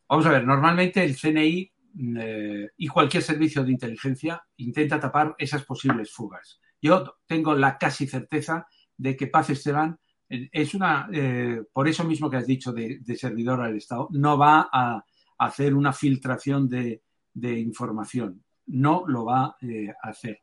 Vamos 0.07 0.25
a 0.25 0.31
ver, 0.31 0.45
normalmente 0.45 1.03
el 1.03 1.15
CNI 1.15 1.71
eh, 2.19 2.69
y 2.77 2.87
cualquier 2.87 3.23
servicio 3.23 3.63
de 3.63 3.71
inteligencia 3.71 4.41
intenta 4.57 4.99
tapar 4.99 5.35
esas 5.37 5.63
posibles 5.63 6.11
fugas. 6.11 6.59
Yo 6.81 7.15
tengo 7.25 7.55
la 7.55 7.77
casi 7.77 8.07
certeza 8.07 8.67
de 8.97 9.15
que 9.15 9.27
Paz 9.27 9.49
Esteban 9.49 9.97
es 10.27 10.73
una, 10.73 11.07
eh, 11.11 11.61
por 11.71 11.87
eso 11.87 12.03
mismo 12.03 12.29
que 12.29 12.37
has 12.37 12.47
dicho 12.47 12.71
de, 12.71 13.01
servidor 13.15 13.61
al 13.61 13.77
Estado, 13.77 14.07
no 14.11 14.37
va 14.37 14.69
a, 14.71 15.03
hacer 15.37 15.73
una 15.73 15.91
filtración 15.91 16.69
de, 16.69 17.01
información, 17.41 18.43
no 18.67 19.03
lo 19.07 19.25
va 19.25 19.55
eh, 19.61 19.93
a 20.01 20.09
hacer. 20.09 20.41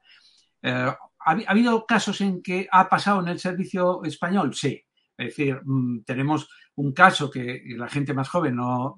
Eh, 0.62 0.71
¿ha, 0.71 1.31
habido 1.47 1.87
casos 1.87 2.21
en 2.21 2.43
que 2.43 2.69
ha 2.71 2.89
pasado 2.89 3.21
en 3.21 3.29
el 3.29 3.39
servicio 3.39 4.03
español? 4.05 4.55
Sí. 4.55 4.83
Es 5.17 5.27
decir, 5.29 5.61
mm, 5.65 6.03
tenemos 6.05 6.49
un 6.77 6.93
caso 6.93 7.31
que 7.31 7.62
la 7.77 7.89
gente 7.89 8.15
más 8.15 8.29
joven 8.29 8.57
no, 8.57 8.97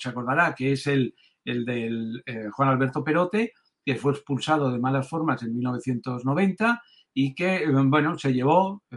se 0.00 0.08
acordará, 0.08 0.54
que 0.54 0.72
es 0.72 0.86
el, 0.86 1.14
el 1.44 1.64
del 1.64 2.24
Juan 2.52 2.68
Alberto 2.68 3.04
Perote, 3.04 3.52
que 3.84 3.96
fue 3.96 4.12
expulsado 4.12 4.70
de 4.70 4.78
malas 4.78 5.08
formas 5.08 5.42
en 5.42 5.54
1990 5.54 6.82
y 7.12 7.34
que, 7.34 7.56
eh, 7.56 7.68
bueno, 7.70 8.18
se 8.18 8.32
llevó 8.32 8.82
eh, 8.90 8.96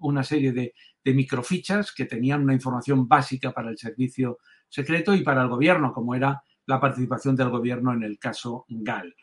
una 0.00 0.22
serie 0.24 0.52
de, 0.52 0.74
microfichas 1.04 1.92
que 1.92 2.06
tenían 2.06 2.42
una 2.42 2.54
información 2.54 3.06
básica 3.06 3.52
para 3.52 3.68
el 3.70 3.76
servicio 3.76 4.38
secreto 4.68 5.14
y 5.14 5.22
para 5.22 5.42
el 5.42 5.48
gobierno, 5.48 5.92
como 5.92 6.14
era 6.14 6.42
la 6.66 6.80
participación 6.80 7.36
del 7.36 7.50
gobierno 7.50 7.92
en 7.92 8.02
el 8.02 8.18
caso 8.18 8.64
GAL. 8.68 9.14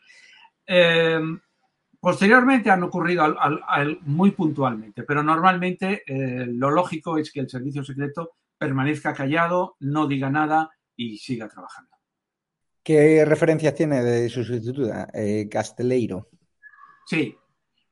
Em, 0.66 1.40
posteriormente 2.00 2.70
han 2.70 2.82
ocurrido 2.82 3.36
muy 4.02 4.30
puntualmente, 4.32 5.02
pero 5.02 5.22
normalmente 5.22 6.02
eh, 6.06 6.46
lo 6.46 6.70
lógico 6.70 7.18
es 7.18 7.32
que 7.32 7.40
el 7.40 7.48
servicio 7.48 7.84
secreto 7.84 8.32
permanezca 8.58 9.12
callado, 9.12 9.76
no 9.80 10.06
diga 10.06 10.30
nada 10.30 10.70
y 10.96 11.18
siga 11.18 11.48
trabajando. 11.48 11.90
¿Qué 12.82 13.24
referencias 13.24 13.74
tiene 13.74 14.02
de 14.02 14.28
su 14.28 14.42
sustituta, 14.42 15.08
Casteleiro? 15.48 16.28
Sí, 17.06 17.36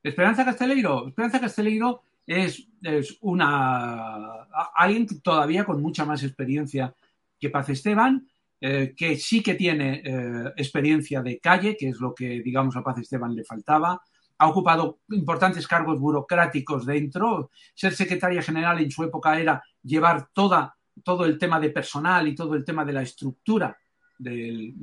Esperanza 0.02 0.45
Casteleiro. 0.45 1.09
Esperanza 1.09 1.40
Casteleiro 1.40 2.02
es, 2.26 2.66
es 2.83 3.19
una 3.21 4.45
alguien 4.75 5.07
todavía 5.23 5.64
con 5.64 5.83
mucha 5.83 6.04
más 6.04 6.23
experiencia 6.23 6.95
que 7.38 7.50
Paz 7.50 7.69
Esteban, 7.69 8.28
eh, 8.62 8.93
que 8.95 9.17
sí 9.17 9.43
que 9.43 9.55
tiene 9.55 10.02
eh, 10.05 10.52
experiencia 10.55 11.23
de 11.23 11.38
calle, 11.38 11.79
que 11.79 11.88
es 11.88 11.99
lo 11.99 12.14
que, 12.14 12.43
digamos, 12.43 12.76
a 12.76 12.83
Paz 12.83 12.99
Esteban 12.99 13.35
le 13.35 13.43
faltaba. 13.43 14.02
Ha 14.37 14.49
ocupado 14.49 15.00
importantes 15.09 15.67
cargos 15.67 15.99
burocráticos 15.99 16.85
dentro. 16.85 17.50
Ser 17.75 17.95
secretaria 17.95 18.43
general 18.43 18.79
en 18.81 18.90
su 18.90 19.02
época 19.02 19.40
era 19.40 19.62
llevar 19.83 20.29
toda, 20.35 20.75
todo 21.02 21.25
el 21.25 21.38
tema 21.38 21.59
de 21.59 21.71
personal 21.71 22.29
y 22.29 22.35
todo 22.35 22.55
el 22.55 22.62
tema 22.62 22.85
de 22.85 22.93
la 22.93 23.00
estructura 23.02 23.75
del, 24.19 24.75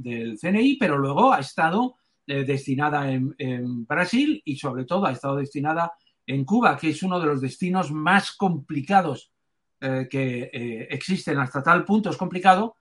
CNI, 0.41 0.77
pero 0.79 0.97
luego 0.97 1.31
ha 1.31 1.39
estado 1.39 1.97
eh, 2.25 2.43
destinada 2.43 3.11
en, 3.11 3.85
Brasil 3.85 4.41
y 4.43 4.57
sobre 4.57 4.85
todo 4.85 5.05
ha 5.05 5.11
estado 5.11 5.35
destinada 5.35 5.91
en 6.25 6.43
Cuba, 6.45 6.75
que 6.77 6.89
es 6.89 7.03
uno 7.03 7.19
de 7.19 7.27
los 7.27 7.41
destinos 7.41 7.91
más 7.91 8.31
complicados 8.31 9.31
que 9.79 10.87
existen 10.89 11.37
hasta 11.37 11.61
tal 11.61 11.85
punto 11.85 12.09
es 12.09 12.17
complicado 12.17 12.77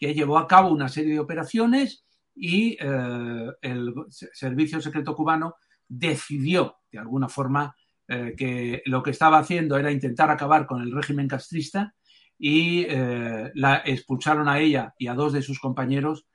que 0.00 0.14
llevó 0.14 0.38
a 0.38 0.48
cabo 0.48 0.70
una 0.70 0.88
serie 0.88 1.12
de 1.12 1.20
operaciones 1.20 2.04
y 2.34 2.78
el 2.80 3.94
Servicio 4.08 4.80
Secreto 4.80 5.14
Cubano 5.14 5.56
decidió 5.86 6.78
de 6.90 6.98
alguna 6.98 7.28
forma 7.28 7.76
que 8.08 8.82
lo 8.86 9.02
que 9.02 9.10
estaba 9.10 9.38
haciendo 9.38 9.76
era 9.76 9.92
intentar 9.92 10.30
acabar 10.30 10.66
con 10.66 10.80
el 10.80 10.90
régimen 10.90 11.28
castrista 11.28 11.94
y 12.38 12.86
la 12.86 13.82
expulsaron 13.84 14.48
a 14.48 14.58
ella 14.58 14.94
y 14.98 15.08
a 15.08 15.14
dos 15.14 15.34
de 15.34 15.42
sus 15.42 15.60
compañeros 15.60 16.26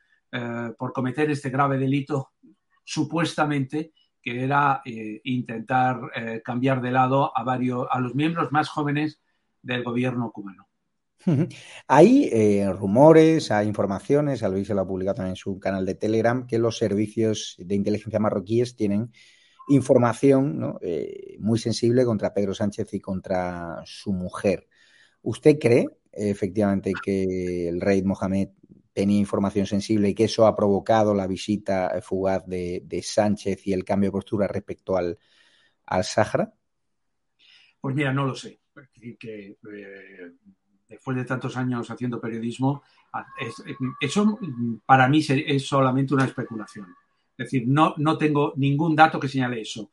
por 0.77 0.93
cometer 0.93 1.31
este 1.31 1.49
grave 1.49 1.79
delito 1.79 2.33
supuestamente 2.83 3.93
que 4.25 4.43
era 4.43 4.81
eh, 4.83 5.21
intentar 5.25 5.99
eh, 6.15 6.41
cambiar 6.43 6.81
de 6.81 6.89
lado 6.89 7.37
a 7.37 7.43
varios 7.43 7.87
a 7.91 7.99
los 7.99 8.15
miembros 8.15 8.51
más 8.51 8.69
jóvenes 8.69 9.21
del 9.61 9.83
gobierno 9.83 10.31
cubano. 10.31 10.67
Hay 11.87 12.29
eh, 12.31 12.71
rumores, 12.71 13.51
hay 13.51 13.67
informaciones, 13.67 14.41
Luis 14.43 14.67
se 14.67 14.73
lo 14.73 14.81
ha 14.81 14.87
publicado 14.87 15.15
también 15.15 15.31
en 15.31 15.37
su 15.37 15.59
canal 15.59 15.85
de 15.85 15.95
Telegram, 15.95 16.45
que 16.45 16.59
los 16.59 16.77
servicios 16.77 17.55
de 17.57 17.75
inteligencia 17.75 18.19
marroquíes 18.19 18.75
tienen 18.75 19.11
información 19.67 20.77
muy 21.39 21.57
sensible 21.57 22.05
contra 22.05 22.33
Pedro 22.33 22.53
Sánchez 22.53 22.93
y 22.93 22.99
contra 22.99 23.81
su 23.85 24.13
mujer. 24.13 24.67
¿Usted 25.23 25.57
cree 25.59 25.87
efectivamente 26.11 26.93
que 27.03 27.67
el 27.67 27.81
rey 27.81 28.03
Mohamed 28.03 28.49
tenía 28.95 29.19
información 29.19 29.65
sensible 29.65 30.09
y 30.09 30.15
que 30.15 30.23
eso 30.23 30.47
ha 30.47 30.55
provocado 30.55 31.13
la 31.13 31.27
visita 31.27 31.99
fugaz 32.01 32.45
de, 32.47 33.01
Sánchez 33.03 33.67
y 33.67 33.73
el 33.73 33.83
cambio 33.83 34.07
de 34.07 34.13
postura 34.13 34.47
respecto 34.47 34.95
al, 34.95 35.17
Sáhara? 36.03 36.53
Pues 37.81 37.93
mira, 37.93 38.13
no 38.13 38.25
lo 38.25 38.35
sé. 38.35 38.61
Que, 39.19 39.49
eh, 39.49 40.31
después 40.87 41.17
de 41.17 41.25
tantos 41.25 41.57
años 41.57 41.89
haciendo 41.89 42.21
periodismo, 42.21 42.83
eso 43.99 44.39
para 44.85 45.07
mí 45.07 45.25
es 45.27 45.67
solamente 45.67 46.13
una 46.13 46.25
especulación. 46.25 46.87
Es 47.37 47.45
decir, 47.45 47.63
no, 47.67 47.93
no 47.97 48.17
tengo 48.17 48.53
ningún 48.55 48.95
dato 48.95 49.19
que 49.19 49.27
señale 49.27 49.61
eso. 49.61 49.91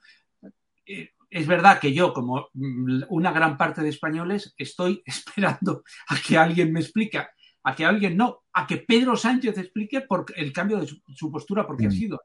Eh, 0.86 1.10
es 1.28 1.46
verdad 1.46 1.80
que 1.80 1.92
yo, 1.92 2.12
como 2.12 2.48
una 3.08 3.32
gran 3.32 3.56
parte 3.56 3.82
de 3.82 3.88
españoles, 3.88 4.54
estoy 4.56 5.02
esperando 5.06 5.82
a 6.08 6.16
que 6.16 6.36
alguien 6.36 6.72
me 6.72 6.80
explique 6.80 7.18
a 7.64 7.74
que 7.74 7.84
alguien 7.84 8.16
no, 8.16 8.42
a 8.52 8.66
que 8.66 8.78
Pedro 8.78 9.16
Sánchez 9.16 9.56
explique 9.58 10.00
por 10.02 10.26
el 10.36 10.52
cambio 10.52 10.80
de 10.80 10.86
su, 10.86 11.30
postura, 11.30 11.66
porque 11.66 11.86
ha 11.86 11.90
mm. 11.90 11.92
sido, 11.92 12.20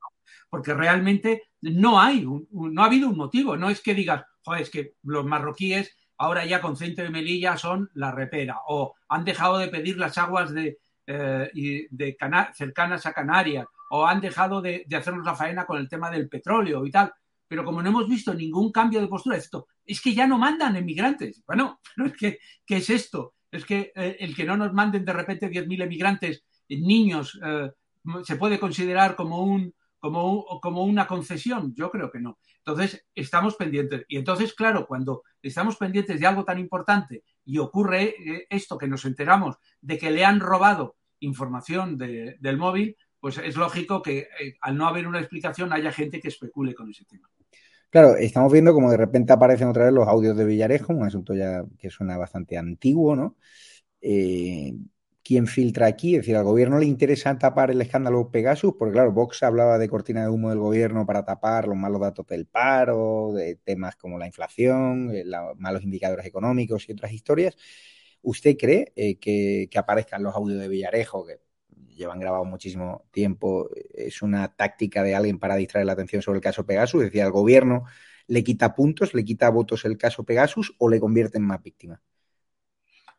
porque 0.49 0.73
realmente 0.73 1.43
no 1.61 1.99
hay, 1.99 2.25
no 2.51 2.81
ha 2.81 2.85
habido 2.85 3.09
un 3.09 3.17
motivo, 3.17 3.55
no 3.55 3.69
es 3.69 3.81
que 3.81 3.93
digas, 3.93 4.23
joder, 4.43 4.61
es 4.63 4.69
que 4.69 4.93
los 5.03 5.25
marroquíes 5.25 5.95
ahora 6.17 6.45
ya 6.45 6.61
con 6.61 6.75
Centro 6.75 7.03
de 7.03 7.09
Melilla 7.09 7.57
son 7.57 7.89
la 7.93 8.11
repera, 8.11 8.57
o 8.67 8.95
han 9.09 9.23
dejado 9.23 9.57
de 9.57 9.67
pedir 9.67 9.97
las 9.97 10.17
aguas 10.17 10.51
de, 10.53 10.79
eh, 11.05 11.87
de 11.89 12.17
cercanas 12.53 13.05
a 13.05 13.13
Canarias, 13.13 13.67
o 13.89 14.05
han 14.05 14.21
dejado 14.21 14.61
de, 14.61 14.85
hacernos 14.95 15.25
la 15.25 15.35
faena 15.35 15.65
con 15.65 15.77
el 15.77 15.89
tema 15.89 16.09
del 16.09 16.29
petróleo 16.29 16.85
y 16.85 16.91
tal. 16.91 17.13
Pero 17.47 17.63
como 17.63 17.81
no 17.81 17.89
hemos 17.89 18.09
visto 18.09 18.33
ningún 18.33 18.71
cambio 18.71 18.99
de 18.99 19.07
postura, 19.07 19.37
esto, 19.37 19.67
es 19.85 20.01
que 20.01 20.13
ya 20.13 20.27
no 20.27 20.37
mandan 20.37 20.75
emigrantes. 20.75 21.43
Bueno, 21.45 21.79
es 22.05 22.13
que, 22.13 22.39
¿qué 22.65 22.77
es 22.77 22.89
esto? 22.89 23.35
Es 23.49 23.65
que 23.65 23.91
eh, 23.95 24.17
el 24.19 24.35
que 24.35 24.45
no 24.45 24.57
nos 24.57 24.73
manden 24.73 25.05
de 25.05 25.13
repente 25.13 25.49
10.000 25.49 25.83
emigrantes, 25.83 26.43
eh, 26.67 26.77
niños, 26.77 27.39
eh, 27.43 27.71
se 28.23 28.35
puede 28.35 28.59
considerar 28.59 29.15
como, 29.15 29.43
un, 29.43 29.73
como, 30.07 30.45
como 30.61 30.83
una 30.83 31.05
concesión. 31.05 31.73
Yo 31.75 31.91
creo 31.91 32.09
que 32.09 32.21
no. 32.21 32.39
Entonces, 32.59 33.05
estamos 33.13 33.55
pendientes. 33.55 34.05
Y 34.07 34.17
entonces, 34.17 34.53
claro, 34.53 34.87
cuando 34.87 35.23
estamos 35.41 35.75
pendientes 35.75 36.19
de 36.19 36.27
algo 36.27 36.45
tan 36.45 36.59
importante 36.59 37.23
y 37.43 37.57
ocurre 37.57 38.15
esto 38.49 38.77
que 38.77 38.87
nos 38.87 39.03
enteramos 39.03 39.57
de 39.81 39.97
que 39.97 40.11
le 40.11 40.23
han 40.23 40.39
robado 40.39 40.95
información 41.19 41.97
del 41.97 42.57
móvil, 42.57 42.95
pues 43.19 43.37
es 43.37 43.57
lógico 43.57 44.01
que 44.01 44.29
al 44.61 44.77
no 44.77 44.87
haber 44.87 45.07
una 45.07 45.19
explicación 45.19 45.73
haya 45.73 45.91
gente 45.91 46.21
que 46.21 46.29
especule 46.29 46.73
con 46.73 46.89
ese 46.89 47.03
tema. 47.03 47.29
Claro, 47.89 48.15
estamos 48.15 48.51
viendo 48.51 48.73
como 48.73 48.89
de 48.89 48.97
repente 48.97 49.33
aparecen 49.33 49.67
otra 49.67 49.85
vez 49.85 49.93
los 49.93 50.07
audios 50.07 50.37
de 50.37 50.45
Villarejo, 50.45 50.93
un 50.93 51.05
asunto 51.05 51.33
ya 51.33 51.65
que 51.77 51.89
suena 51.89 52.17
bastante 52.17 52.57
antiguo, 52.57 53.15
¿no? 53.15 53.35
Eh, 54.01 54.73
¿Quién 55.27 55.45
filtra 55.45 55.87
aquí? 55.87 56.15
Es 56.15 56.21
decir, 56.21 56.37
al 56.37 56.45
gobierno 56.45 56.79
le 56.79 56.85
interesa 56.85 57.37
tapar 57.37 57.69
el 57.69 57.81
escándalo 57.81 58.31
Pegasus, 58.31 58.75
porque 58.79 58.93
claro, 58.93 59.11
Vox 59.11 59.43
hablaba 59.43 59.77
de 59.77 59.89
cortina 59.89 60.21
de 60.21 60.29
humo 60.29 60.51
del 60.51 60.59
gobierno 60.59 61.05
para 61.05 61.25
tapar 61.25 61.67
los 61.67 61.75
malos 61.75 61.99
datos 61.99 62.25
del 62.27 62.45
paro, 62.45 63.33
de 63.33 63.55
temas 63.55 63.97
como 63.97 64.17
la 64.17 64.25
inflación, 64.25 65.11
eh, 65.13 65.25
los 65.25 65.57
malos 65.57 65.83
indicadores 65.83 66.25
económicos 66.25 66.87
y 66.87 66.93
otras 66.93 67.11
historias. 67.11 67.57
¿Usted 68.21 68.55
cree 68.57 68.93
eh, 68.95 69.19
que, 69.19 69.67
que, 69.69 69.77
aparezcan 69.77 70.23
los 70.23 70.33
audios 70.33 70.61
de 70.61 70.69
Villarejo, 70.69 71.25
que 71.25 71.41
llevan 71.93 72.21
grabado 72.21 72.45
muchísimo 72.45 73.05
tiempo, 73.11 73.69
es 73.93 74.21
una 74.21 74.55
táctica 74.55 75.03
de 75.03 75.13
alguien 75.13 75.39
para 75.39 75.57
distraer 75.57 75.87
la 75.87 75.93
atención 75.93 76.21
sobre 76.21 76.37
el 76.37 76.43
caso 76.43 76.65
Pegasus. 76.65 77.01
Es 77.01 77.07
decir, 77.07 77.23
al 77.23 77.31
gobierno 77.31 77.83
le 78.27 78.45
quita 78.45 78.73
puntos, 78.75 79.13
le 79.13 79.25
quita 79.25 79.49
votos 79.49 79.83
el 79.83 79.97
caso 79.97 80.23
Pegasus 80.23 80.73
o 80.77 80.89
le 80.89 81.01
convierte 81.01 81.37
en 81.37 81.43
más 81.43 81.61
víctima. 81.61 82.01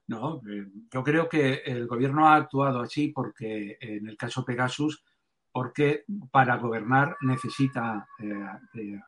No, 0.08 0.42
eh, 0.48 0.66
yo 0.92 1.04
creo 1.04 1.28
que 1.28 1.62
el 1.64 1.86
gobierno 1.86 2.26
ha 2.26 2.36
actuado 2.36 2.80
así 2.80 3.08
porque 3.08 3.76
en 3.80 4.08
el 4.08 4.16
caso 4.16 4.44
Pegasus, 4.44 5.04
porque 5.52 6.04
para 6.30 6.56
gobernar 6.56 7.16
necesita 7.20 8.06
eh, 8.18 9.00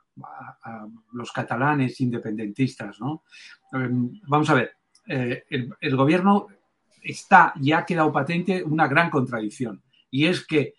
a, 0.62 0.86
los 1.12 1.32
catalanes 1.32 2.00
independentistas, 2.00 3.00
¿no? 3.00 3.24
Em, 3.72 4.20
vamos 4.26 4.50
a 4.50 4.54
ver, 4.54 4.72
eh, 5.06 5.44
el, 5.48 5.96
gobierno 5.96 6.46
está 7.02 7.54
ya 7.60 7.78
ha 7.78 7.86
quedado 7.86 8.12
patente 8.12 8.62
una 8.62 8.86
gran 8.86 9.10
contradicción. 9.10 9.82
Y 10.10 10.26
es 10.26 10.46
que, 10.46 10.74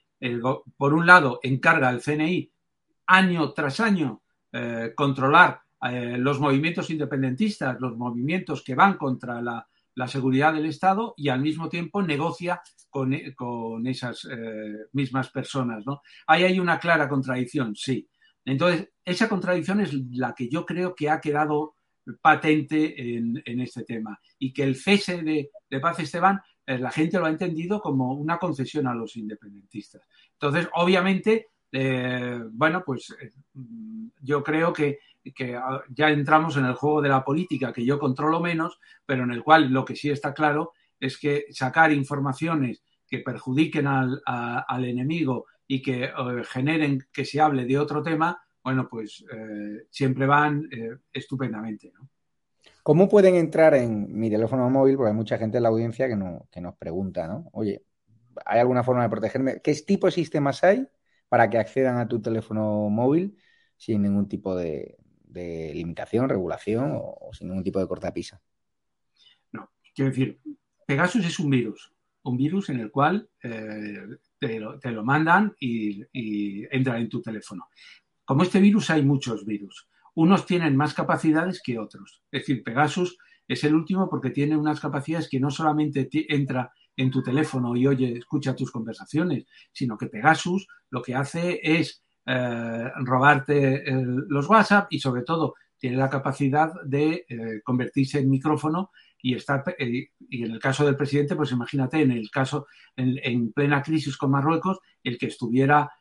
por 0.78 0.94
un 0.94 1.06
lado, 1.06 1.40
encarga 1.42 1.90
al 1.90 2.02
CNI 2.02 2.52
año 3.08 3.52
tras 3.54 3.80
año 3.80 4.22
eh, 4.52 4.94
controlar 4.96 5.62
eh, 5.90 6.18
los 6.18 6.40
movimientos 6.40 6.90
independentistas, 6.90 7.80
los 7.80 7.98
movimientos 7.98 8.64
que 8.64 8.76
van 8.76 8.98
contra 8.98 9.42
la, 9.42 9.68
seguridad 10.08 10.54
del 10.54 10.66
Estado 10.66 11.14
y 11.18 11.30
al 11.30 11.42
mismo 11.42 11.70
tiempo 11.70 12.02
negocia 12.02 12.62
con, 12.90 13.14
esas 13.88 14.28
eh, 14.30 14.86
mismas 14.94 15.30
personas. 15.30 15.86
¿no? 15.86 16.02
Ahí 16.28 16.44
hay 16.44 16.60
una 16.60 16.80
clara 16.80 17.08
contradicción, 17.08 17.76
sí. 17.76 18.08
Entonces, 18.46 18.90
esa 19.06 19.30
contradicción 19.30 19.82
es 19.82 19.94
la 20.12 20.34
que 20.34 20.50
yo 20.50 20.66
creo 20.66 20.96
que 20.96 21.10
ha 21.10 21.22
quedado 21.22 21.76
patente 22.22 23.16
en, 23.16 23.42
este 23.62 23.84
tema 23.84 24.20
y 24.40 24.52
que 24.52 24.64
el 24.64 24.76
cese 24.76 25.22
de, 25.22 25.52
Paz 25.80 26.00
Esteban 26.00 26.42
eh, 26.66 26.78
la 26.80 26.92
gente 26.92 27.20
lo 27.20 27.26
ha 27.26 27.30
entendido 27.30 27.80
como 27.80 28.14
una 28.14 28.38
concesión 28.38 28.88
a 28.88 28.96
los 28.96 29.16
independentistas. 29.16 30.02
Entonces, 30.34 30.68
obviamente, 30.74 31.50
eh, 31.72 32.40
bueno, 32.52 32.84
pues 32.86 33.16
yo 34.20 34.44
creo 34.44 34.74
que, 34.74 35.00
ya 35.90 36.10
entramos 36.10 36.58
en 36.58 36.66
el 36.66 36.74
juego 36.74 37.02
de 37.02 37.10
la 37.10 37.24
política 37.24 37.72
que 37.72 37.86
yo 37.86 38.00
controlo 38.00 38.40
menos, 38.40 38.80
pero 39.06 39.24
en 39.24 39.32
el 39.32 39.44
cual 39.44 39.70
lo 39.70 39.86
que 39.86 39.96
sí 39.96 40.10
está 40.10 40.34
claro 40.34 40.74
es 41.00 41.18
que 41.18 41.46
sacar 41.52 41.92
informaciones 41.92 42.84
que 43.08 43.20
perjudiquen 43.20 43.88
al, 43.88 44.22
al 44.26 44.86
enemigo 44.86 45.46
y 45.68 45.82
que 45.82 46.12
generen 46.50 47.08
que 47.12 47.26
se 47.26 47.40
hable 47.40 47.66
de 47.66 47.78
otro 47.78 48.02
tema, 48.02 48.42
bueno, 48.64 48.88
pues 48.90 49.26
eh, 49.34 49.88
siempre 49.90 50.26
van 50.26 50.68
eh, 50.72 50.98
estupendamente. 51.12 51.92
¿no? 51.94 52.10
¿Cómo 52.84 53.10
pueden 53.10 53.36
entrar 53.36 53.74
en 53.76 54.18
mi 54.18 54.30
teléfono 54.30 54.70
móvil? 54.70 54.98
Porque 54.98 55.10
hay 55.10 55.16
mucha 55.16 55.38
gente 55.38 55.58
en 55.58 55.64
la 55.64 55.70
audiencia 55.70 56.08
que, 56.08 56.16
no, 56.16 56.48
que 56.52 56.62
nos 56.62 56.76
pregunta, 56.76 57.28
¿no? 57.28 57.50
Oye, 57.54 57.84
¿hay 58.46 58.60
alguna 58.60 58.84
forma 58.84 59.04
de 59.04 59.10
protegerme? 59.10 59.62
¿Qué 59.62 59.74
tipo 59.76 60.08
de 60.08 60.12
sistemas 60.12 60.64
hay 60.64 60.88
para 61.30 61.50
que 61.50 61.58
accedan 61.58 61.98
a 61.98 62.08
tu 62.08 62.22
teléfono 62.22 62.90
móvil 62.90 63.38
sin 63.78 64.02
ningún 64.02 64.28
tipo 64.28 64.56
de, 64.56 64.98
limitación, 65.34 66.30
regulación 66.30 66.92
o, 66.96 67.30
sin 67.34 67.48
ningún 67.48 67.64
tipo 67.64 67.80
de 67.80 67.88
cortapisa? 67.88 68.42
No, 69.52 69.70
quiero 69.96 70.12
decir, 70.12 70.40
Pegasus 70.86 71.26
es 71.26 71.40
un 71.40 71.50
virus, 71.50 71.94
un 72.24 72.38
virus 72.38 72.70
en 72.70 72.80
el 72.80 72.92
cual 72.92 73.30
eh, 73.44 74.08
te, 74.40 74.60
lo, 74.60 75.04
mandan 75.04 75.56
y, 75.60 76.04
y 76.12 76.66
entra 76.76 77.00
en 77.00 77.10
tu 77.10 77.22
teléfono. 77.22 77.68
Como 78.26 78.44
este 78.44 78.60
virus 78.60 78.90
hay 78.90 79.04
muchos 79.04 79.46
virus. 79.46 79.88
Unos 80.16 80.46
tienen 80.46 80.76
más 80.76 80.94
capacidades 80.94 81.62
que 81.64 81.80
otros. 81.80 82.22
Es 82.32 82.42
decir, 82.42 82.64
Pegasus 82.64 83.18
es 83.48 83.64
el 83.64 83.76
último 83.76 84.10
porque 84.10 84.30
tiene 84.30 84.58
unas 84.58 84.80
capacidades 84.80 85.30
que 85.30 85.40
no 85.40 85.50
solamente 85.50 86.08
entra 86.30 86.72
en 86.96 87.12
tu 87.12 87.24
teléfono 87.24 87.76
y 87.76 87.88
oye, 87.88 88.18
escucha 88.18 88.56
tus 88.56 88.72
conversaciones, 88.72 89.46
sino 89.72 89.98
que 89.98 90.08
Pegasus 90.08 90.68
lo 90.90 91.02
que 91.02 91.16
hace 91.16 91.60
es 91.64 92.04
eh, 92.26 92.92
robarte 92.98 93.84
los 94.28 94.50
WhatsApp 94.50 94.88
y 94.92 95.00
sobre 95.00 95.24
todo 95.24 95.56
tiene 95.78 95.98
la 95.98 96.10
capacidad 96.10 96.72
de 96.84 97.26
eh, 97.28 97.62
convertirse 97.64 98.20
en 98.20 98.30
micrófono 98.30 98.92
y 99.22 99.36
estar 99.36 99.64
eh, 99.78 100.10
y 100.30 100.44
en 100.44 100.52
el 100.52 100.60
caso 100.60 100.86
del 100.86 100.96
presidente, 100.96 101.36
pues 101.36 101.52
imagínate 101.52 102.02
en 102.02 102.12
el 102.12 102.30
caso 102.30 102.68
en, 102.96 103.52
plena 103.52 103.82
crisis 103.82 104.18
con 104.18 104.32
Marruecos, 104.32 104.80
el 105.04 105.18
que 105.18 105.28
estuviera 105.28 105.92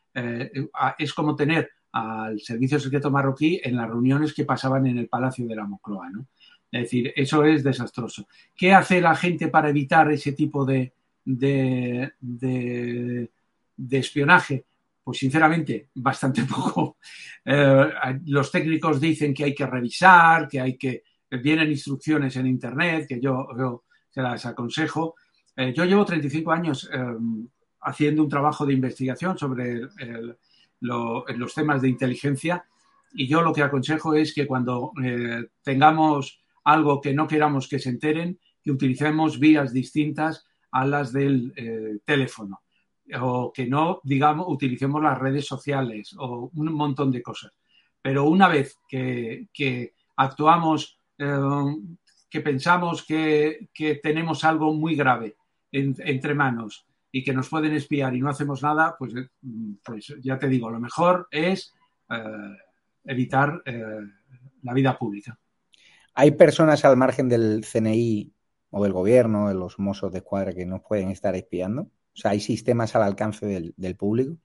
es 0.99 1.15
como 1.15 1.37
tener 1.37 1.71
al 1.93 2.41
servicio 2.41 2.81
secreto 2.81 3.11
marroquí 3.11 3.61
en 3.63 3.77
las 3.77 3.89
reuniones 3.89 4.35
que 4.35 4.45
pasaban 4.45 4.87
en 4.87 4.99
el 4.99 5.09
Palacio 5.09 5.47
de 5.47 5.55
la 5.55 5.67
Mocloa. 5.67 6.11
¿no? 6.11 6.27
Es 6.71 6.83
decir, 6.83 7.13
eso 7.17 7.45
es 7.45 7.65
desastroso. 7.65 8.29
¿Qué 8.57 8.73
hace 8.73 9.01
la 9.01 9.17
gente 9.17 9.49
para 9.49 9.71
evitar 9.71 10.11
ese 10.11 10.33
tipo 10.33 10.65
de, 10.65 10.93
de, 11.25 12.13
espionaje? 13.91 14.67
Pues 15.03 15.19
sinceramente, 15.19 15.91
bastante 15.95 16.43
poco. 16.49 16.99
Eh, 17.45 17.91
los 18.27 18.51
técnicos 18.51 19.01
dicen 19.01 19.35
que 19.35 19.45
hay 19.45 19.55
que 19.55 19.67
revisar, 19.67 20.49
que 20.49 20.61
hay 20.61 20.77
que... 20.77 21.03
Vienen 21.31 21.71
instrucciones 21.71 22.35
en 22.37 22.49
Internet, 22.49 23.07
que 23.09 23.21
yo, 23.21 23.47
se 24.11 24.21
las 24.21 24.45
aconsejo. 24.47 25.15
Eh, 25.55 25.73
yo 25.73 25.85
llevo 25.85 26.05
35 26.05 26.51
años 26.51 26.91
eh, 26.93 26.99
haciendo 27.83 28.25
un 28.25 28.29
trabajo 28.29 28.67
de 28.67 28.75
investigación 28.75 29.39
sobre 29.39 29.81
los 30.81 31.55
temas 31.55 31.83
de 31.83 31.89
inteligencia 31.89 32.65
y 33.13 33.29
yo 33.29 33.43
lo 33.43 33.53
que 33.53 33.63
aconsejo 33.63 34.15
es 34.15 34.35
que 34.35 34.47
cuando 34.47 34.93
tengamos 35.63 36.43
algo 36.65 37.01
que 37.01 37.15
no 37.15 37.29
queramos 37.29 37.69
que 37.69 37.79
se 37.79 37.91
enteren, 37.91 38.39
que 38.63 38.73
utilicemos 38.73 39.39
vías 39.39 39.73
distintas 39.73 40.47
a 40.73 40.85
las 40.85 41.13
del 41.13 42.03
teléfono 42.05 42.61
o 43.21 43.53
que 43.53 43.67
no, 43.67 44.01
digamos, 44.05 44.47
utilicemos 44.49 45.03
las 45.03 45.19
redes 45.19 45.47
sociales 45.47 46.15
o 46.19 46.51
un 46.55 46.73
montón 46.73 47.11
de 47.11 47.23
cosas. 47.23 47.53
Pero 48.03 48.25
una 48.25 48.49
vez 48.49 48.79
que, 48.89 49.95
actuamos, 50.17 50.99
eh, 51.19 51.39
que 52.29 52.41
pensamos 52.41 53.05
que, 53.05 53.69
tenemos 54.03 54.45
algo 54.45 54.73
muy 54.73 54.95
grave 54.95 55.37
entre 55.73 56.35
manos 56.35 56.87
y 57.13 57.23
que 57.23 57.33
nos 57.33 57.49
pueden 57.49 57.75
espiar 57.75 58.15
y 58.15 58.21
no 58.21 58.31
hacemos 58.31 58.63
nada, 58.63 58.97
pues, 58.99 59.15
eh, 59.15 59.29
pues 59.85 60.15
ya 60.23 60.39
te 60.39 60.49
digo, 60.49 60.71
lo 60.71 60.81
mejor 60.81 61.29
es 61.31 61.75
eh, 62.09 62.57
evitar 63.05 63.63
la 64.63 64.75
vida 64.75 64.97
pública. 64.99 65.39
¿Hay 66.15 66.33
personas 66.33 66.85
al 66.85 66.97
margen 66.97 67.29
del 67.29 67.65
CNI 67.65 68.33
o 68.71 68.83
del 68.83 68.93
gobierno, 68.93 69.49
de 69.49 69.55
los 69.55 69.79
mozos 69.79 70.13
de 70.13 70.19
escuadra 70.19 70.53
que 70.53 70.67
nos 70.67 70.83
pueden 70.83 71.11
estar 71.11 71.35
espiando? 71.35 71.91
Sea, 72.21 72.33
¿hay 72.33 72.41
sistemas 72.41 72.95
al 72.95 73.03
alcance 73.03 73.47
del, 73.47 73.97
público? 73.97 74.37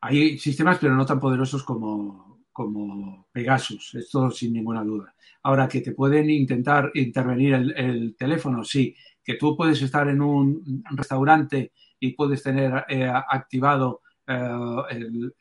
Hay 0.00 0.38
sistemas, 0.38 0.78
pero 0.78 0.94
no 0.94 1.06
tan 1.06 1.18
poderosos 1.18 1.62
como, 1.62 2.44
como 2.52 3.28
Pegasus, 3.32 3.94
esto 3.94 4.30
sin 4.30 4.52
ninguna 4.52 4.84
duda. 4.84 5.14
Ahora, 5.42 5.66
que 5.68 5.80
te 5.80 5.92
pueden 5.92 6.30
intentar 6.30 6.90
intervenir 6.94 7.54
el 7.54 8.14
teléfono, 8.16 8.64
sí 8.64 8.94
que 9.24 9.34
tú 9.34 9.56
puedes 9.56 9.80
estar 9.80 10.06
en 10.08 10.20
un 10.20 10.84
restaurante 10.90 11.72
y 11.98 12.12
puedes 12.12 12.42
tener 12.42 12.84
eh, 12.88 13.10
activado 13.10 14.02
eh, 14.26 14.48
el, 14.90 15.34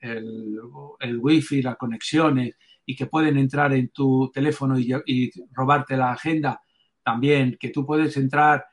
el, 1.00 1.20
wifi, 1.20 1.62
las 1.62 1.76
conexiones 1.76 2.56
y 2.86 2.96
que 2.96 3.08
pueden 3.08 3.38
entrar 3.38 3.74
en 3.74 3.90
tu 3.90 4.32
teléfono 4.34 4.80
y, 4.80 5.32
robarte 5.52 5.98
la 5.98 6.14
agenda, 6.14 6.62
también 7.04 7.58
que 7.60 7.70
tú 7.70 7.86
puedes 7.86 8.16
entrar, 8.16 8.66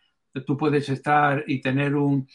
tú 0.47 0.57
puedes 0.57 0.89
estar 0.89 1.45
y 1.47 1.61
tener 1.61 1.95
un, 1.95 2.27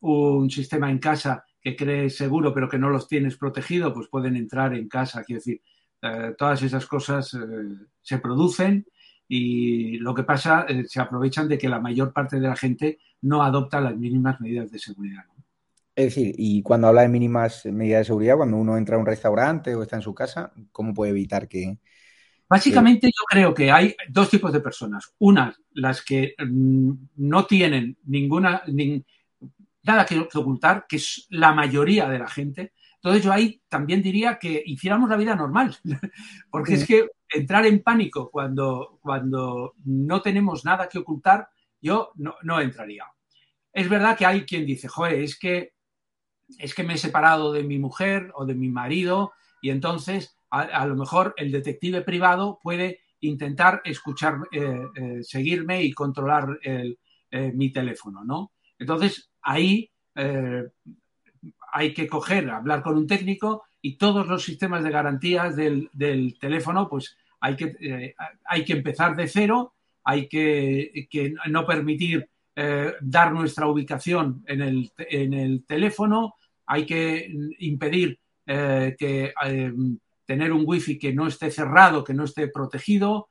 un 0.00 0.50
sistema 0.50 0.90
en 0.90 0.98
casa 0.98 1.44
que 1.60 1.76
crees 1.76 2.16
seguro 2.16 2.52
pero 2.52 2.68
que 2.68 2.78
no 2.78 2.90
los 2.90 3.08
tienes 3.08 3.36
protegido, 3.36 3.92
pues 3.92 4.08
pueden 4.08 4.36
entrar 4.36 4.74
en 4.74 4.88
casa. 4.88 5.24
Quiero 5.24 5.38
decir, 5.38 5.62
eh, 6.02 6.34
todas 6.36 6.62
esas 6.62 6.86
cosas 6.86 7.32
eh, 7.34 7.38
se 8.02 8.18
producen 8.18 8.86
y 9.26 9.96
lo 9.98 10.14
que 10.14 10.22
pasa, 10.22 10.66
eh, 10.68 10.84
se 10.86 11.00
aprovechan 11.00 11.48
de 11.48 11.56
que 11.56 11.70
la 11.70 11.80
mayor 11.80 12.12
parte 12.12 12.38
de 12.38 12.48
la 12.48 12.56
gente 12.56 12.98
no 13.22 13.42
adopta 13.42 13.80
las 13.80 13.96
mínimas 13.96 14.38
medidas 14.40 14.70
de 14.70 14.78
seguridad. 14.78 15.24
Es 15.96 16.06
decir, 16.06 16.34
y 16.36 16.60
cuando 16.62 16.88
habla 16.88 17.02
de 17.02 17.08
mínimas 17.08 17.64
medidas 17.66 18.00
de 18.00 18.04
seguridad, 18.04 18.36
cuando 18.36 18.58
uno 18.58 18.76
entra 18.76 18.96
a 18.96 18.98
un 18.98 19.06
restaurante 19.06 19.74
o 19.74 19.82
está 19.82 19.96
en 19.96 20.02
su 20.02 20.12
casa, 20.12 20.52
¿cómo 20.70 20.92
puede 20.92 21.12
evitar 21.12 21.48
que... 21.48 21.78
Básicamente 22.48 23.08
yo 23.08 23.24
creo 23.28 23.54
que 23.54 23.70
hay 23.70 23.94
dos 24.08 24.30
tipos 24.30 24.52
de 24.52 24.60
personas. 24.60 25.14
Unas, 25.18 25.56
las 25.72 26.02
que 26.02 26.34
mm, 26.38 26.92
no 27.16 27.46
tienen 27.46 27.96
ninguna, 28.04 28.62
nada 29.82 30.06
que 30.06 30.26
ocultar, 30.34 30.86
que 30.88 30.96
es 30.96 31.26
la 31.30 31.52
mayoría 31.52 32.08
de 32.08 32.18
la 32.18 32.28
gente. 32.28 32.72
Entonces 32.96 33.24
yo 33.24 33.32
ahí 33.32 33.60
también 33.68 34.02
diría 34.02 34.38
que 34.38 34.62
hiciéramos 34.64 35.10
la 35.10 35.16
vida 35.16 35.34
normal, 35.34 35.76
porque 36.50 36.74
es 36.74 36.86
que 36.86 37.08
entrar 37.28 37.66
en 37.66 37.82
pánico 37.82 38.30
cuando, 38.30 38.98
cuando 39.02 39.74
no 39.84 40.22
tenemos 40.22 40.64
nada 40.64 40.88
que 40.88 40.98
ocultar, 40.98 41.48
yo 41.80 42.12
no, 42.16 42.36
no 42.42 42.60
entraría. 42.60 43.04
Es 43.72 43.88
verdad 43.88 44.16
que 44.16 44.24
hay 44.24 44.44
quien 44.44 44.64
dice, 44.64 44.88
joder, 44.88 45.20
es 45.20 45.38
que 45.38 45.74
es 46.58 46.74
que 46.74 46.84
me 46.84 46.94
he 46.94 46.98
separado 46.98 47.52
de 47.52 47.62
mi 47.62 47.78
mujer 47.78 48.30
o 48.34 48.44
de 48.44 48.54
mi 48.54 48.68
marido 48.68 49.32
y 49.60 49.70
entonces 49.70 50.36
a, 50.62 50.86
lo 50.86 50.94
mejor 50.94 51.34
el 51.36 51.50
detective 51.50 52.02
privado 52.02 52.60
puede 52.62 53.00
intentar 53.20 53.82
escuchar, 53.84 54.38
eh, 54.52 54.82
eh, 54.94 55.22
seguirme 55.22 55.82
y 55.82 55.92
controlar 55.92 56.58
eh, 56.62 56.94
mi 57.52 57.72
teléfono, 57.72 58.22
¿no? 58.24 58.52
Entonces 58.78 59.30
ahí 59.42 59.90
hay 61.72 61.92
que 61.92 62.06
coger, 62.06 62.48
hablar 62.48 62.82
con 62.82 62.96
un 62.96 63.08
técnico 63.08 63.64
y 63.82 63.96
todos 63.96 64.28
los 64.28 64.44
sistemas 64.44 64.84
de 64.84 64.90
garantías 64.90 65.56
del, 65.56 65.90
teléfono, 66.38 66.88
pues 66.88 67.16
hay 67.40 67.56
que, 67.56 68.14
hay 68.44 68.64
que 68.64 68.74
empezar 68.74 69.16
de 69.16 69.26
cero, 69.26 69.74
hay 70.04 70.28
que, 70.28 71.08
que 71.10 71.34
no 71.48 71.66
permitir 71.66 72.28
dar 73.00 73.32
nuestra 73.32 73.66
ubicación 73.66 74.44
en 74.46 74.62
el, 74.62 74.92
en 74.98 75.34
el, 75.34 75.64
teléfono, 75.64 76.36
hay 76.66 76.86
que 76.86 77.28
impedir 77.58 78.20
que, 78.46 79.32
tener 80.24 80.52
un 80.52 80.64
wifi 80.66 80.98
que 80.98 81.12
no 81.12 81.26
esté 81.26 81.50
cerrado, 81.50 82.04
que 82.04 82.14
no 82.14 82.24
esté 82.24 82.48
protegido. 82.48 83.28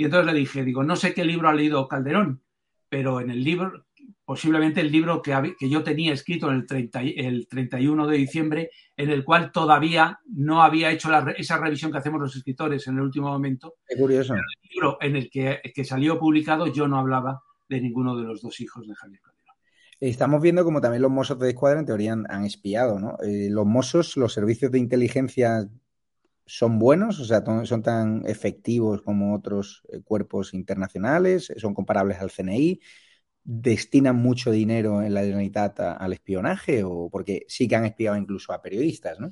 y 0.00 0.04
entonces 0.04 0.32
le 0.32 0.38
dije, 0.38 0.64
digo, 0.64 0.82
no 0.82 0.96
sé 0.96 1.12
qué 1.12 1.26
libro 1.26 1.50
ha 1.50 1.52
leído 1.52 1.86
Calderón, 1.86 2.40
pero 2.90 3.20
en 3.20 3.30
el 3.30 3.42
libro, 3.42 3.86
posiblemente 4.24 4.80
el 4.80 4.92
libro 4.92 5.22
que, 5.22 5.54
que 5.58 5.70
yo 5.70 5.82
tenía 5.82 6.12
escrito 6.12 6.50
en 6.50 6.56
el, 6.56 6.66
30, 6.66 7.00
el 7.02 7.48
31 7.48 8.06
de 8.06 8.16
diciembre, 8.18 8.70
en 8.96 9.10
el 9.10 9.24
cual 9.24 9.52
todavía 9.52 10.18
no 10.26 10.62
había 10.62 10.90
hecho 10.90 11.08
esa 11.36 11.58
revisión 11.58 11.90
que 11.90 11.98
hacemos 11.98 12.20
los 12.20 12.36
escritores 12.36 12.86
en 12.88 12.96
el 12.96 13.02
último 13.02 13.28
momento. 13.28 13.76
Qué 13.88 13.96
curioso. 13.96 14.34
el 14.34 14.40
libro 14.70 14.98
en 15.00 15.16
el 15.16 15.30
que, 15.30 15.84
salió 15.84 16.18
publicado 16.18 16.66
yo 16.66 16.86
no 16.88 16.98
hablaba 16.98 17.42
de 17.68 17.80
ninguno 17.80 18.16
de 18.16 18.24
los 18.24 18.42
dos 18.42 18.60
hijos 18.60 18.86
de 18.86 18.94
Javier 18.94 19.20
Calderón. 19.20 19.54
Estamos 20.00 20.42
viendo 20.42 20.64
como 20.64 20.80
también 20.80 21.02
los 21.02 21.10
mozos 21.10 21.38
de 21.38 21.50
escuadra 21.50 21.78
en 21.78 21.86
teoría 21.86 22.12
han, 22.12 22.44
espiado, 22.44 22.98
¿no? 22.98 23.18
Eh, 23.22 23.48
los 23.50 23.66
mozos, 23.66 24.16
los 24.16 24.32
servicios 24.32 24.72
de 24.72 24.78
inteligencia 24.78 25.68
son 26.50 26.80
buenos, 26.80 27.20
o 27.20 27.24
sea, 27.24 27.44
son 27.64 27.82
tan 27.82 28.24
efectivos 28.26 29.02
como 29.02 29.36
otros 29.36 29.82
eh, 29.88 30.00
cuerpos 30.02 30.52
internacionales, 30.52 31.52
son 31.56 31.74
comparables 31.74 32.18
al 32.18 32.32
CNI, 32.32 32.80
destinan 33.44 34.16
mucho 34.16 34.50
dinero 34.50 35.00
en 35.00 35.14
la 35.14 35.20
Generalitat 35.20 35.78
al 35.78 36.12
espionaje 36.12 36.82
o 36.82 37.08
porque 37.08 37.46
sí 37.46 37.68
que 37.68 37.76
han 37.76 37.84
espiado 37.84 38.16
incluso 38.16 38.52
a 38.52 38.60
periodistas, 38.60 39.20
¿no? 39.20 39.30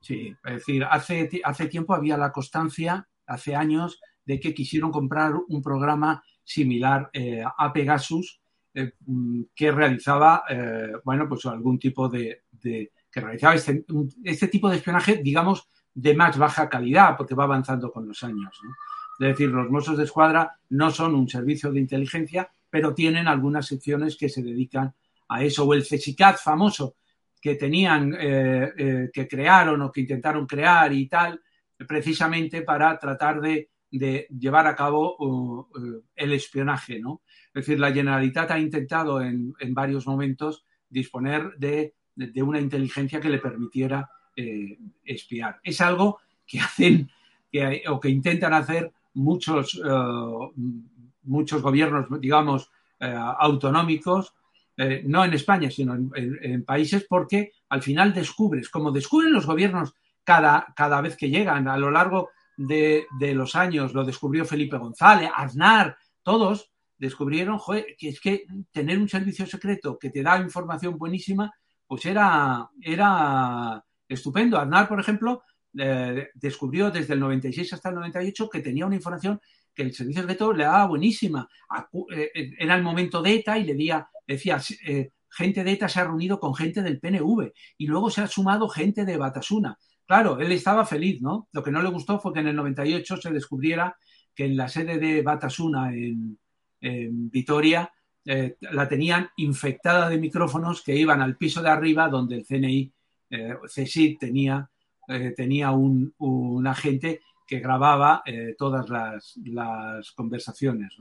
Sí, 0.00 0.34
es 0.46 0.54
decir, 0.54 0.84
hace, 0.84 1.28
hace 1.44 1.66
tiempo 1.66 1.94
había 1.94 2.16
la 2.16 2.32
constancia, 2.32 3.06
hace 3.26 3.54
años, 3.54 4.00
de 4.24 4.40
que 4.40 4.54
quisieron 4.54 4.90
comprar 4.90 5.34
un 5.48 5.60
programa 5.60 6.24
similar 6.42 7.10
eh, 7.12 7.44
a 7.44 7.72
Pegasus 7.72 8.40
eh, 8.72 8.92
mm, 9.04 9.42
que 9.54 9.72
realizaba, 9.72 10.42
bueno, 11.04 11.28
pues 11.28 11.44
algún 11.44 11.78
tipo 11.78 12.08
de, 12.08 12.44
que 12.62 13.20
realizaba 13.20 13.54
este, 13.54 13.84
este 14.24 14.48
tipo 14.48 14.70
de 14.70 14.76
espionaje, 14.76 15.20
digamos, 15.22 15.68
de 15.96 16.14
más 16.14 16.36
baja 16.36 16.68
calidad, 16.68 17.16
porque 17.16 17.34
va 17.34 17.44
avanzando 17.44 17.90
con 17.90 18.06
los 18.06 18.22
años. 18.22 18.60
Es 19.18 19.28
decir, 19.28 19.48
los 19.48 19.70
Mossos 19.70 19.96
de 19.96 20.04
Escuadra 20.04 20.58
no 20.68 20.90
son 20.90 21.14
un 21.14 21.26
servicio 21.26 21.72
de 21.72 21.80
inteligencia, 21.80 22.50
pero 22.68 22.92
tienen 22.92 23.26
algunas 23.26 23.66
secciones 23.66 24.14
que 24.16 24.28
se 24.28 24.42
dedican 24.42 24.94
a 25.28 25.42
eso. 25.42 25.64
O 25.64 25.72
el 25.72 25.86
CESICAT 25.86 26.36
famoso, 26.36 26.96
que 27.40 27.54
tenían, 27.54 28.14
eh, 28.18 28.72
eh, 28.76 29.10
que 29.10 29.26
crearon 29.26 29.80
o 29.80 29.90
que 29.90 30.02
intentaron 30.02 30.46
crear 30.46 30.92
y 30.92 31.08
tal, 31.08 31.40
precisamente 31.88 32.60
para 32.60 32.98
tratar 32.98 33.40
de, 33.40 33.70
llevar 33.90 34.66
a 34.66 34.76
cabo 34.76 35.16
uh, 35.18 35.60
uh, 35.60 36.04
el 36.14 36.32
espionaje. 36.34 37.00
¿no? 37.00 37.22
Es 37.54 37.64
decir, 37.64 37.80
la 37.80 37.92
Generalitat 37.92 38.50
ha 38.50 38.58
intentado 38.58 39.22
en, 39.22 39.54
varios 39.68 40.06
momentos 40.06 40.66
disponer 40.90 41.54
de, 41.56 41.94
de, 42.14 42.42
una 42.42 42.60
inteligencia 42.60 43.18
que 43.18 43.30
le 43.30 43.38
permitiera 43.38 44.10
eh, 44.36 44.78
espiar. 45.04 45.60
Es 45.62 45.80
algo 45.80 46.20
que 46.46 46.60
hacen 46.60 47.10
que, 47.50 47.82
o 47.88 47.98
que 47.98 48.10
intentan 48.10 48.52
hacer 48.52 48.92
muchos, 49.14 49.80
eh, 49.82 50.62
muchos 51.22 51.62
gobiernos, 51.62 52.06
digamos, 52.20 52.70
eh, 53.00 53.14
autonómicos, 53.38 54.34
no 55.04 55.24
en 55.24 55.32
España, 55.32 55.70
sino 55.70 55.94
en, 55.94 56.62
países, 56.66 57.06
porque 57.08 57.52
al 57.70 57.82
final 57.82 58.12
descubres, 58.12 58.68
como 58.68 58.92
descubren 58.92 59.32
los 59.32 59.46
gobiernos 59.46 59.94
cada, 60.22 60.66
cada 60.76 61.00
vez 61.00 61.16
que 61.16 61.30
llegan, 61.30 61.66
a 61.66 61.78
lo 61.78 61.90
largo 61.90 62.28
de, 62.58 63.06
los 63.18 63.56
años, 63.56 63.94
lo 63.94 64.04
descubrió 64.04 64.44
Felipe 64.44 64.76
González, 64.76 65.30
Aznar, 65.34 65.96
todos 66.22 66.70
descubrieron 66.98 67.58
que 67.96 68.08
es 68.10 68.20
que 68.20 68.44
tener 68.70 68.98
un 68.98 69.08
servicio 69.08 69.46
secreto 69.46 69.98
que 69.98 70.10
te 70.10 70.22
da 70.22 70.38
información 70.38 70.98
buenísima 70.98 71.50
pues 71.86 72.04
era, 72.04 72.68
era 72.82 73.84
estupendo. 74.08 74.58
Aznar, 74.58 74.88
por 74.88 75.00
ejemplo, 75.00 75.42
eh, 75.78 76.28
descubrió 76.34 76.90
desde 76.90 77.14
el 77.14 77.20
96 77.20 77.74
hasta 77.74 77.90
el 77.90 77.96
98 77.96 78.48
que 78.48 78.60
tenía 78.60 78.86
una 78.86 78.96
información 78.96 79.40
que 79.74 79.82
el 79.82 79.92
servicio 79.92 80.22
secreto 80.22 80.52
le 80.52 80.64
daba 80.64 80.86
buenísima. 80.86 81.46
Eh, 82.10 82.30
eh, 82.34 82.50
era 82.58 82.76
el 82.76 82.82
momento 82.82 83.20
de 83.20 83.34
ETA 83.34 83.58
y 83.58 83.64
le 83.64 83.74
decía, 83.74 84.08
decía 84.26 84.58
gente 85.28 85.64
de 85.64 85.72
ETA 85.72 85.88
se 85.88 86.00
ha 86.00 86.04
reunido 86.04 86.40
con 86.40 86.54
gente 86.54 86.82
del 86.82 86.98
PNV 86.98 87.52
y 87.76 87.86
luego 87.86 88.08
se 88.08 88.22
ha 88.22 88.26
sumado 88.26 88.68
gente 88.68 89.04
de 89.04 89.18
Batasuna. 89.18 89.76
Claro, 90.06 90.38
él 90.40 90.52
estaba 90.52 90.86
feliz, 90.86 91.20
¿no? 91.20 91.48
Lo 91.52 91.62
que 91.62 91.70
no 91.70 91.82
le 91.82 91.90
gustó 91.90 92.18
fue 92.20 92.32
que 92.32 92.40
en 92.40 92.48
el 92.48 92.56
98 92.56 93.16
se 93.18 93.30
descubriera 93.30 93.96
que 94.34 94.46
en 94.46 94.56
la 94.56 94.68
sede 94.68 94.98
de 94.98 95.22
Batasuna 95.22 95.92
en, 95.92 96.38
Vitoria 96.78 97.90
la 98.24 98.86
tenían 98.86 99.28
infectada 99.36 100.08
de 100.08 100.18
micrófonos 100.18 100.82
que 100.82 100.94
iban 100.94 101.20
al 101.20 101.36
piso 101.36 101.62
de 101.62 101.70
arriba 101.70 102.08
donde 102.08 102.36
el 102.36 102.46
CNI, 102.46 102.92
Tenía 103.28 104.70
eh, 105.08 105.32
tenía 105.36 105.70
un, 105.70 106.66
agente 106.66 107.20
que 107.46 107.60
grababa 107.60 108.22
eh, 108.26 108.54
todas 108.58 108.88
las, 108.88 110.12
conversaciones. 110.12 110.96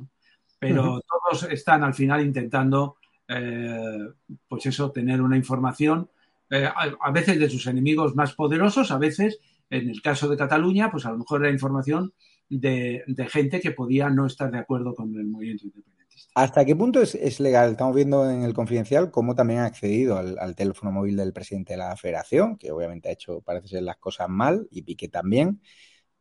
Pero 0.60 1.02
todos 1.02 1.44
están 1.52 1.84
al 1.84 1.94
final 1.94 2.24
intentando, 2.24 2.98
eh, 3.28 4.00
pues 4.48 4.66
eso, 4.68 4.92
tener 4.92 5.22
una 5.22 5.38
información, 5.38 6.10
a, 6.50 7.12
veces 7.12 7.40
de 7.40 7.50
sus 7.50 7.66
enemigos 7.68 8.16
más 8.16 8.34
poderosos, 8.34 8.92
a 8.92 9.00
veces, 9.00 9.40
en 9.70 9.90
el 9.90 10.02
caso 10.02 10.30
de 10.30 10.38
Cataluña, 10.38 10.92
pues 10.92 11.06
a 11.06 11.12
lo 11.12 11.18
mejor 11.18 11.44
era 11.44 11.52
información 11.52 12.14
de, 12.48 13.04
de 13.08 13.28
gente 13.28 13.60
que 13.60 13.72
podía 13.72 14.10
no 14.10 14.28
estar 14.28 14.52
de 14.52 14.60
acuerdo 14.60 14.94
con 14.94 15.16
el 15.16 15.26
movimiento 15.26 15.66
independiente. 15.66 16.05
¿Hasta 16.34 16.66
qué 16.66 16.76
punto 16.76 17.02
es, 17.02 17.40
legal? 17.40 17.72
Estamos 17.72 17.96
viendo 17.96 18.30
en 18.30 18.44
el 18.44 18.54
confidencial 18.54 19.12
cómo 19.12 19.36
también 19.36 19.62
ha 19.62 19.66
accedido 19.66 20.18
al, 20.18 20.56
teléfono 20.56 20.92
móvil 20.92 21.16
del 21.18 21.34
presidente 21.34 21.74
de 21.74 21.78
la 21.78 21.96
federación, 21.96 22.58
que 22.58 22.72
obviamente 22.72 23.10
ha 23.10 23.12
hecho, 23.14 23.42
parece 23.42 23.68
ser, 23.68 23.84
las 23.84 23.98
cosas 23.98 24.30
mal, 24.30 24.68
y 24.72 24.84
Piqué 24.84 25.08
también. 25.10 25.62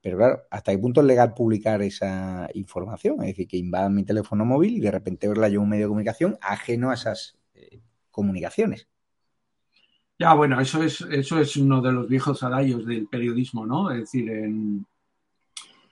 Pero 0.01 0.19
claro, 0.19 0.43
¿hasta 0.51 0.73
qué 0.73 0.79
punto 0.79 1.01
es 1.01 1.07
legal 1.07 1.33
publicar 1.35 1.81
esa 1.83 2.49
información? 2.55 3.21
Es 3.23 3.29
decir, 3.29 3.49
que 3.49 3.57
invadan 3.57 3.95
mi 3.95 4.05
teléfono 4.05 4.45
móvil 4.45 4.77
y 4.77 4.81
de 4.81 4.91
repente 4.91 5.29
verla 5.29 5.49
yo 5.49 5.57
en 5.57 5.63
un 5.63 5.69
medio 5.71 5.85
de 5.87 5.89
comunicación 5.89 6.39
ajeno 6.43 6.91
a 6.91 6.95
esas 6.95 7.39
eh, 7.55 7.81
comunicaciones. 8.11 8.89
Ya, 10.19 10.35
bueno, 10.35 10.61
eso 10.61 10.83
es, 10.83 11.01
eso 11.01 11.41
es 11.41 11.57
uno 11.57 11.81
de 11.81 11.93
los 11.93 12.09
viejos 12.09 12.39
salarios 12.39 12.87
del 12.87 13.09
periodismo, 13.09 13.67
¿no? 13.67 13.91
Es 13.91 14.01
decir, 14.01 14.31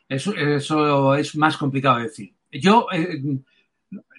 eso, 0.08 0.34
eso, 0.34 1.14
es 1.14 1.34
más 1.36 1.56
complicado 1.56 1.96
de 1.96 2.04
decir. 2.04 2.34
Yo, 2.52 2.86
eh, 2.92 3.20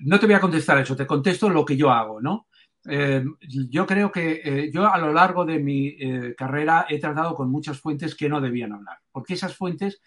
no 0.01 0.19
te 0.19 0.25
voy 0.25 0.35
a 0.35 0.39
contestar 0.39 0.77
eso, 0.77 0.95
te 0.95 1.07
contesto 1.07 1.49
lo 1.49 1.65
que 1.65 1.75
yo 1.75 1.91
hago, 1.91 2.21
¿no? 2.21 2.47
Eh, 2.85 3.23
yo 3.69 3.85
creo 3.85 4.11
que 4.11 4.41
eh, 4.43 4.71
yo 4.71 4.91
a 4.91 4.97
lo 4.97 5.13
largo 5.13 5.45
de 5.45 5.57
mi 5.59 5.87
eh, 5.87 6.35
carrera 6.35 6.85
he 6.89 6.99
tratado 6.99 7.33
con 7.33 7.49
muchas 7.49 7.79
fuentes 7.79 8.13
que 8.13 8.27
no 8.27 8.41
debían 8.41 8.73
hablar, 8.73 8.97
porque 9.11 9.35
esas 9.35 9.55
fuentes 9.55 10.01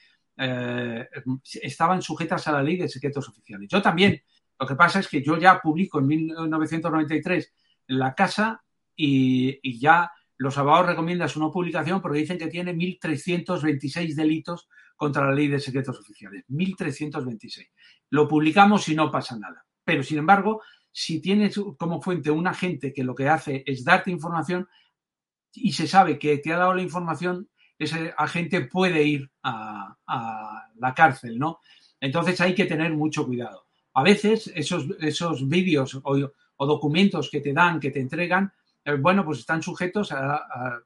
estaban 1.62 2.02
sujetas 2.02 2.46
a 2.46 2.52
la 2.52 2.62
ley 2.62 2.76
de 2.76 2.90
secretos 2.90 3.26
oficiales. 3.26 3.68
Yo 3.70 3.80
también. 3.80 4.20
Lo 4.58 4.66
que 4.66 4.74
pasa 4.74 5.00
es 5.00 5.08
que 5.08 5.22
yo 5.22 5.38
ya 5.38 5.60
publico 5.60 5.98
en 5.98 6.06
1993 6.06 7.54
en 7.88 7.98
la 7.98 8.14
casa 8.14 8.62
y, 8.94 9.58
y 9.62 9.78
ya 9.78 10.10
los 10.36 10.58
abogados 10.58 10.88
recomiendan 10.88 11.30
su 11.30 11.40
no 11.40 11.50
publicación 11.50 12.02
porque 12.02 12.18
dicen 12.18 12.36
que 12.36 12.48
tiene 12.48 12.74
1.326 12.74 14.14
delitos 14.14 14.68
contra 14.96 15.26
la 15.26 15.32
ley 15.32 15.48
de 15.48 15.60
secretos 15.60 15.98
oficiales. 16.00 16.44
1.326. 16.48 17.70
Lo 18.10 18.26
publicamos 18.26 18.88
y 18.88 18.94
no 18.94 19.10
pasa 19.10 19.38
nada. 19.38 19.64
Pero, 19.84 20.02
sin 20.02 20.18
embargo, 20.18 20.62
si 20.90 21.20
tienes 21.20 21.60
como 21.76 22.00
fuente 22.00 22.30
un 22.30 22.46
agente 22.46 22.92
que 22.92 23.04
lo 23.04 23.14
que 23.14 23.28
hace 23.28 23.62
es 23.66 23.84
darte 23.84 24.10
información 24.10 24.66
y 25.52 25.72
se 25.72 25.86
sabe 25.86 26.18
que 26.18 26.38
te 26.38 26.52
ha 26.52 26.56
dado 26.56 26.74
la 26.74 26.82
información, 26.82 27.48
ese 27.78 28.14
agente 28.16 28.62
puede 28.62 29.02
ir 29.04 29.30
a, 29.42 29.96
la 30.76 30.94
cárcel, 30.94 31.38
¿no? 31.38 31.60
Entonces 32.00 32.40
hay 32.40 32.54
que 32.54 32.66
tener 32.66 32.92
mucho 32.94 33.26
cuidado. 33.26 33.66
A 33.94 34.02
veces 34.02 34.50
esos, 34.54 34.86
esos 35.00 35.48
vídeos 35.48 36.00
o, 36.02 36.66
documentos 36.66 37.30
que 37.30 37.40
te 37.40 37.52
dan, 37.52 37.80
que 37.80 37.90
te 37.90 38.00
entregan, 38.00 38.52
eh, 38.84 38.94
bueno, 38.94 39.24
pues 39.24 39.40
están 39.40 39.62
sujetos 39.62 40.12
a, 40.12 40.82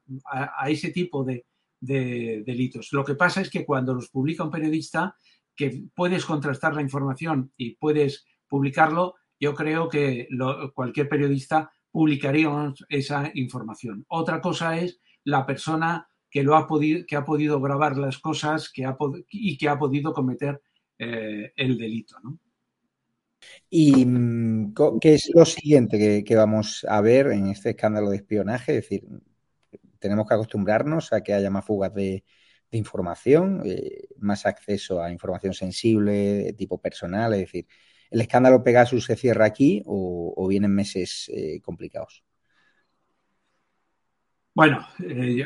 ese 0.67 0.91
tipo 0.91 1.23
de, 1.23 1.45
de 1.81 2.43
delitos. 2.45 2.93
Lo 2.93 3.03
que 3.03 3.15
pasa 3.15 3.41
es 3.41 3.49
que 3.49 3.65
cuando 3.65 3.93
los 3.93 4.09
publica 4.09 4.43
un 4.43 4.51
periodista, 4.51 5.17
que 5.55 5.83
puedes 5.93 6.25
contrastar 6.25 6.73
la 6.73 6.81
información 6.81 7.51
y 7.57 7.75
puedes 7.75 8.25
publicarlo, 8.47 9.15
yo 9.39 9.53
creo 9.53 9.89
que 9.89 10.27
cualquier 10.73 11.09
periodista 11.09 11.71
publicaría 11.91 12.73
esa 12.87 13.31
información. 13.33 14.05
Otra 14.07 14.39
cosa 14.39 14.77
es 14.77 14.99
la 15.23 15.45
persona 15.45 16.07
que, 16.29 16.43
lo 16.43 16.55
ha, 16.55 16.67
podido, 16.67 17.05
que 17.05 17.15
ha 17.15 17.25
podido 17.25 17.59
grabar 17.59 17.97
las 17.97 18.19
cosas 18.19 18.71
que 18.71 18.85
ha, 18.85 18.95
y 19.29 19.57
que 19.57 19.67
ha 19.67 19.77
podido 19.77 20.13
cometer 20.13 20.61
eh, 20.97 21.51
el 21.55 21.77
delito. 21.77 22.15
¿Y 23.69 24.05
mm, 24.05 24.73
qué 25.01 25.15
es 25.15 25.31
lo 25.33 25.45
siguiente 25.45 26.23
que, 26.23 26.35
vamos 26.35 26.85
a 26.87 27.01
ver 27.01 27.27
en 27.27 27.47
este 27.47 27.71
escándalo 27.71 28.11
de 28.11 28.17
espionaje? 28.17 28.77
Es 28.77 28.83
decir, 28.83 29.03
tenemos 30.01 30.27
que 30.27 30.33
acostumbrarnos 30.33 31.13
a 31.13 31.21
que 31.21 31.33
haya 31.33 31.49
más 31.49 31.63
fugas 31.63 31.93
de, 31.93 32.25
información, 32.73 33.61
eh, 33.65 34.07
más 34.19 34.45
acceso 34.45 35.01
a 35.03 35.11
información 35.11 35.53
sensible, 35.53 36.53
tipo 36.57 36.81
personal, 36.81 37.33
es 37.33 37.41
decir, 37.41 37.67
¿el 38.09 38.21
escándalo 38.21 38.63
Pegasus 38.63 39.03
se 39.05 39.17
cierra 39.17 39.45
aquí 39.45 39.83
o, 39.85 40.47
vienen 40.47 40.73
meses 40.73 41.29
eh, 41.33 41.59
complicados? 41.61 42.23
Bueno, 44.53 44.85
eh, 44.99 45.45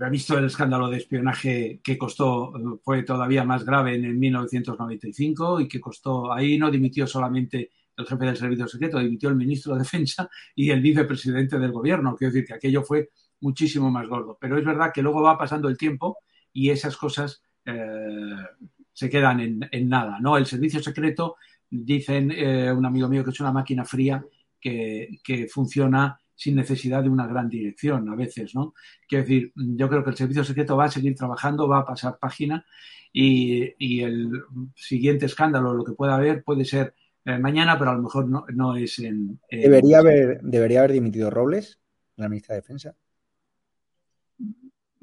he 0.00 0.10
visto 0.10 0.36
el 0.38 0.46
escándalo 0.46 0.88
de 0.88 0.98
espionaje 0.98 1.80
que 1.82 1.96
costó, 1.96 2.52
fue 2.82 3.02
todavía 3.02 3.44
más 3.44 3.64
grave 3.64 3.94
en 3.94 4.04
el 4.04 4.14
1995 4.14 5.60
y 5.60 5.68
que 5.68 5.80
costó, 5.80 6.32
ahí 6.32 6.58
no 6.58 6.70
dimitió 6.70 7.06
solamente 7.06 7.70
el 7.96 8.06
jefe 8.06 8.24
del 8.24 8.36
servicio 8.36 8.68
secreto, 8.68 8.98
dimitió 8.98 9.28
el 9.28 9.36
ministro 9.36 9.74
de 9.74 9.80
Defensa 9.80 10.28
y 10.54 10.70
el 10.70 10.80
vicepresidente 10.80 11.58
del 11.58 11.72
gobierno. 11.72 12.16
Quiero 12.16 12.32
decir 12.32 12.46
que 12.46 12.54
aquello 12.54 12.82
fue 12.82 13.10
muchísimo 13.44 13.90
más 13.90 14.08
gordo. 14.08 14.36
Pero 14.40 14.58
es 14.58 14.64
verdad 14.64 14.90
que 14.92 15.02
luego 15.02 15.22
va 15.22 15.38
pasando 15.38 15.68
el 15.68 15.76
tiempo 15.76 16.18
y 16.52 16.70
esas 16.70 16.96
cosas 16.96 17.42
eh, 17.66 18.36
se 18.92 19.10
quedan 19.10 19.68
en, 19.70 19.88
nada. 19.88 20.18
¿no? 20.20 20.36
El 20.36 20.46
servicio 20.46 20.82
secreto, 20.82 21.36
dicen 21.70 22.30
eh, 22.30 22.72
un 22.72 22.86
amigo 22.86 23.08
mío 23.08 23.22
que 23.22 23.30
es 23.30 23.40
una 23.40 23.52
máquina 23.52 23.84
fría 23.84 24.24
que, 24.60 25.46
funciona 25.52 26.18
sin 26.34 26.56
necesidad 26.56 27.02
de 27.02 27.10
una 27.10 27.26
gran 27.26 27.48
dirección 27.48 28.08
a 28.08 28.16
veces, 28.16 28.54
¿no? 28.54 28.74
Quiero 29.06 29.24
decir, 29.24 29.52
yo 29.54 29.88
creo 29.88 30.02
que 30.02 30.10
el 30.10 30.16
servicio 30.16 30.42
secreto 30.42 30.76
va 30.76 30.86
a 30.86 30.90
seguir 30.90 31.14
trabajando, 31.14 31.68
va 31.68 31.80
a 31.80 31.84
pasar 31.84 32.18
página 32.18 32.64
y, 33.12 34.00
el 34.02 34.30
siguiente 34.74 35.26
escándalo, 35.26 35.74
lo 35.74 35.84
que 35.84 35.92
pueda 35.92 36.16
haber, 36.16 36.42
puede 36.42 36.64
ser 36.64 36.94
eh, 37.24 37.38
mañana, 37.38 37.78
pero 37.78 37.90
a 37.90 37.94
lo 37.94 38.02
mejor 38.02 38.26
no, 38.28 38.76
es 38.76 38.98
en... 38.98 39.38
¿Debería, 39.50 39.98
haber, 39.98 40.40
¿Debería 40.42 40.80
haber 40.80 40.92
dimitido 40.92 41.30
Robles, 41.30 41.78
la 42.16 42.28
ministra 42.28 42.54
de 42.54 42.62
Defensa? 42.62 42.96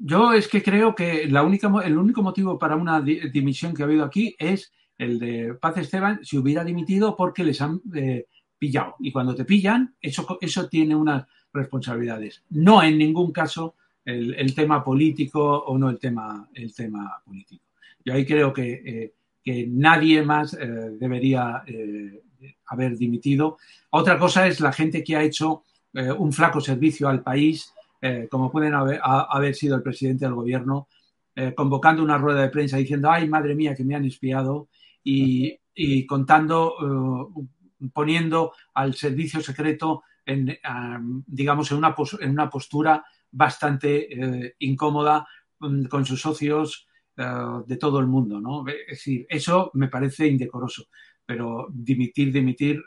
Yo 0.04 0.32
es 0.32 0.48
que 0.48 0.64
creo 0.64 0.96
que 0.96 1.28
la 1.28 1.44
única, 1.44 1.72
el 1.84 1.96
único 1.96 2.24
motivo 2.24 2.58
para 2.58 2.74
una 2.74 3.00
dimisión 3.00 3.72
que 3.72 3.82
ha 3.82 3.86
habido 3.86 4.04
aquí 4.04 4.34
es 4.36 4.72
el 4.98 5.20
de 5.20 5.54
Paz 5.54 5.76
Esteban 5.76 6.18
si 6.24 6.36
hubiera 6.36 6.64
dimitido 6.64 7.14
porque 7.14 7.44
les 7.44 7.60
han 7.60 7.80
eh, 7.94 8.26
pillado. 8.58 8.96
Y 8.98 9.12
cuando 9.12 9.32
te 9.36 9.44
pillan, 9.44 9.94
eso, 10.00 10.38
eso 10.40 10.68
tiene 10.68 10.96
unas 10.96 11.24
responsabilidades. 11.52 12.42
No 12.50 12.82
en 12.82 12.98
ningún 12.98 13.30
caso 13.30 13.76
el, 14.04 14.52
tema 14.56 14.82
político 14.82 15.40
o 15.40 15.78
no 15.78 15.88
el 15.88 16.00
tema, 16.00 16.48
el 16.52 16.74
tema 16.74 17.22
político. 17.24 17.62
Yo 18.04 18.14
ahí 18.14 18.26
creo 18.26 18.52
que, 18.52 19.12
eh, 19.44 19.66
nadie 19.68 20.22
más 20.22 20.54
eh, 20.54 20.66
debería 20.98 21.62
haber 22.66 22.96
dimitido. 22.96 23.56
Otra 23.90 24.18
cosa 24.18 24.48
es 24.48 24.58
la 24.58 24.72
gente 24.72 25.04
que 25.04 25.14
ha 25.14 25.22
hecho 25.22 25.62
un 26.18 26.32
flaco 26.32 26.60
servicio 26.60 27.06
al 27.06 27.22
país 27.22 27.72
eh, 28.04 28.26
como 28.28 28.50
pueden 28.50 28.74
haber, 28.74 29.54
sido 29.54 29.76
el 29.76 29.82
presidente 29.82 30.24
del 30.24 30.34
gobierno, 30.34 30.88
eh, 31.36 31.54
convocando 31.54 32.02
una 32.02 32.18
rueda 32.18 32.42
de 32.42 32.48
prensa 32.48 32.76
diciendo, 32.76 33.08
ay, 33.08 33.28
madre 33.28 33.54
mía, 33.54 33.76
que 33.76 33.84
me 33.84 33.94
han 33.94 34.04
espiado, 34.04 34.68
y, 35.04 35.56
contando, 36.06 36.74
eh, 36.82 37.88
poniendo 37.92 38.52
al 38.74 38.94
servicio 38.94 39.40
secreto 39.40 40.02
en, 40.26 40.58
digamos, 41.26 41.70
en 41.70 41.78
una, 41.78 41.94
en 42.20 42.30
una 42.30 42.50
postura 42.50 43.04
bastante 43.30 44.54
incómoda 44.58 45.26
mm, 45.60 45.84
con 45.84 46.04
sus 46.04 46.20
socios 46.20 46.88
de 47.16 47.76
todo 47.76 48.00
el 48.00 48.06
mundo, 48.08 48.40
¿no? 48.40 48.66
Es 48.66 48.98
decir, 48.98 49.26
eso 49.28 49.70
me 49.74 49.88
parece 49.88 50.26
indecoroso, 50.26 50.86
pero 51.24 51.68
dimitir, 51.70 52.32
dimitir, 52.32 52.82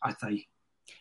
hasta 0.00 0.28
ahí 0.28 0.46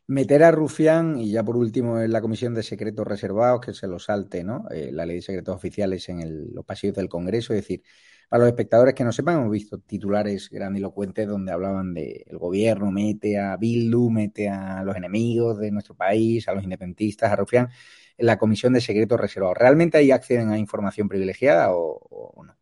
meter 0.10 0.42
a 0.44 0.52
Rufián 0.52 1.20
y 1.20 1.32
ya 1.32 1.44
por 1.44 1.56
último 1.56 2.00
en 2.02 2.12
la 2.12 2.22
Comisión 2.22 2.56
de 2.56 2.64
Secretos 2.64 3.06
Reservados, 3.08 3.62
que 3.62 3.74
se 3.76 3.88
lo 3.88 4.00
salte, 4.00 4.44
¿no? 4.44 4.66
Eh, 4.72 4.90
la 4.92 5.06
ley 5.06 5.18
de 5.18 5.22
secretos 5.22 5.56
oficiales 5.56 6.10
en 6.10 6.54
los 6.54 6.66
pasillos 6.66 6.96
del 6.96 7.08
Congreso, 7.08 7.54
es 7.54 7.62
decir, 7.62 7.84
Para 8.30 8.42
los 8.42 8.50
espectadores 8.50 8.94
que 8.96 9.04
no 9.04 9.12
sepan, 9.12 9.38
hemos 9.40 9.52
visto 9.52 9.80
titulares 9.80 10.50
grandilocuentes 10.52 11.28
donde 11.28 11.52
hablaban 11.52 11.94
de 11.94 12.26
el 12.28 12.38
gobierno 12.38 12.92
mete 12.92 13.40
a 13.40 13.58
Bildu, 13.58 14.10
mete 14.12 14.50
a 14.50 14.84
los 14.84 14.96
enemigos 14.96 15.60
de 15.60 15.72
nuestro 15.72 15.96
país, 15.96 16.48
a 16.48 16.54
los 16.54 16.64
independentistas, 16.64 17.32
a 17.32 17.36
Rufián, 17.36 17.70
en 18.18 18.26
la 18.28 18.38
Comisión 18.38 18.74
de 18.74 18.82
Secretos 18.82 19.20
Reservados. 19.20 19.58
¿Realmente 19.58 19.98
ahí 19.98 20.12
acceden 20.12 20.50
a 20.50 20.58
información 20.58 21.10
privilegiada 21.10 21.70
o, 21.72 22.44
no? 22.46 22.56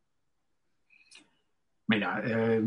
Mira, 1.88 2.22
eh, 2.26 2.62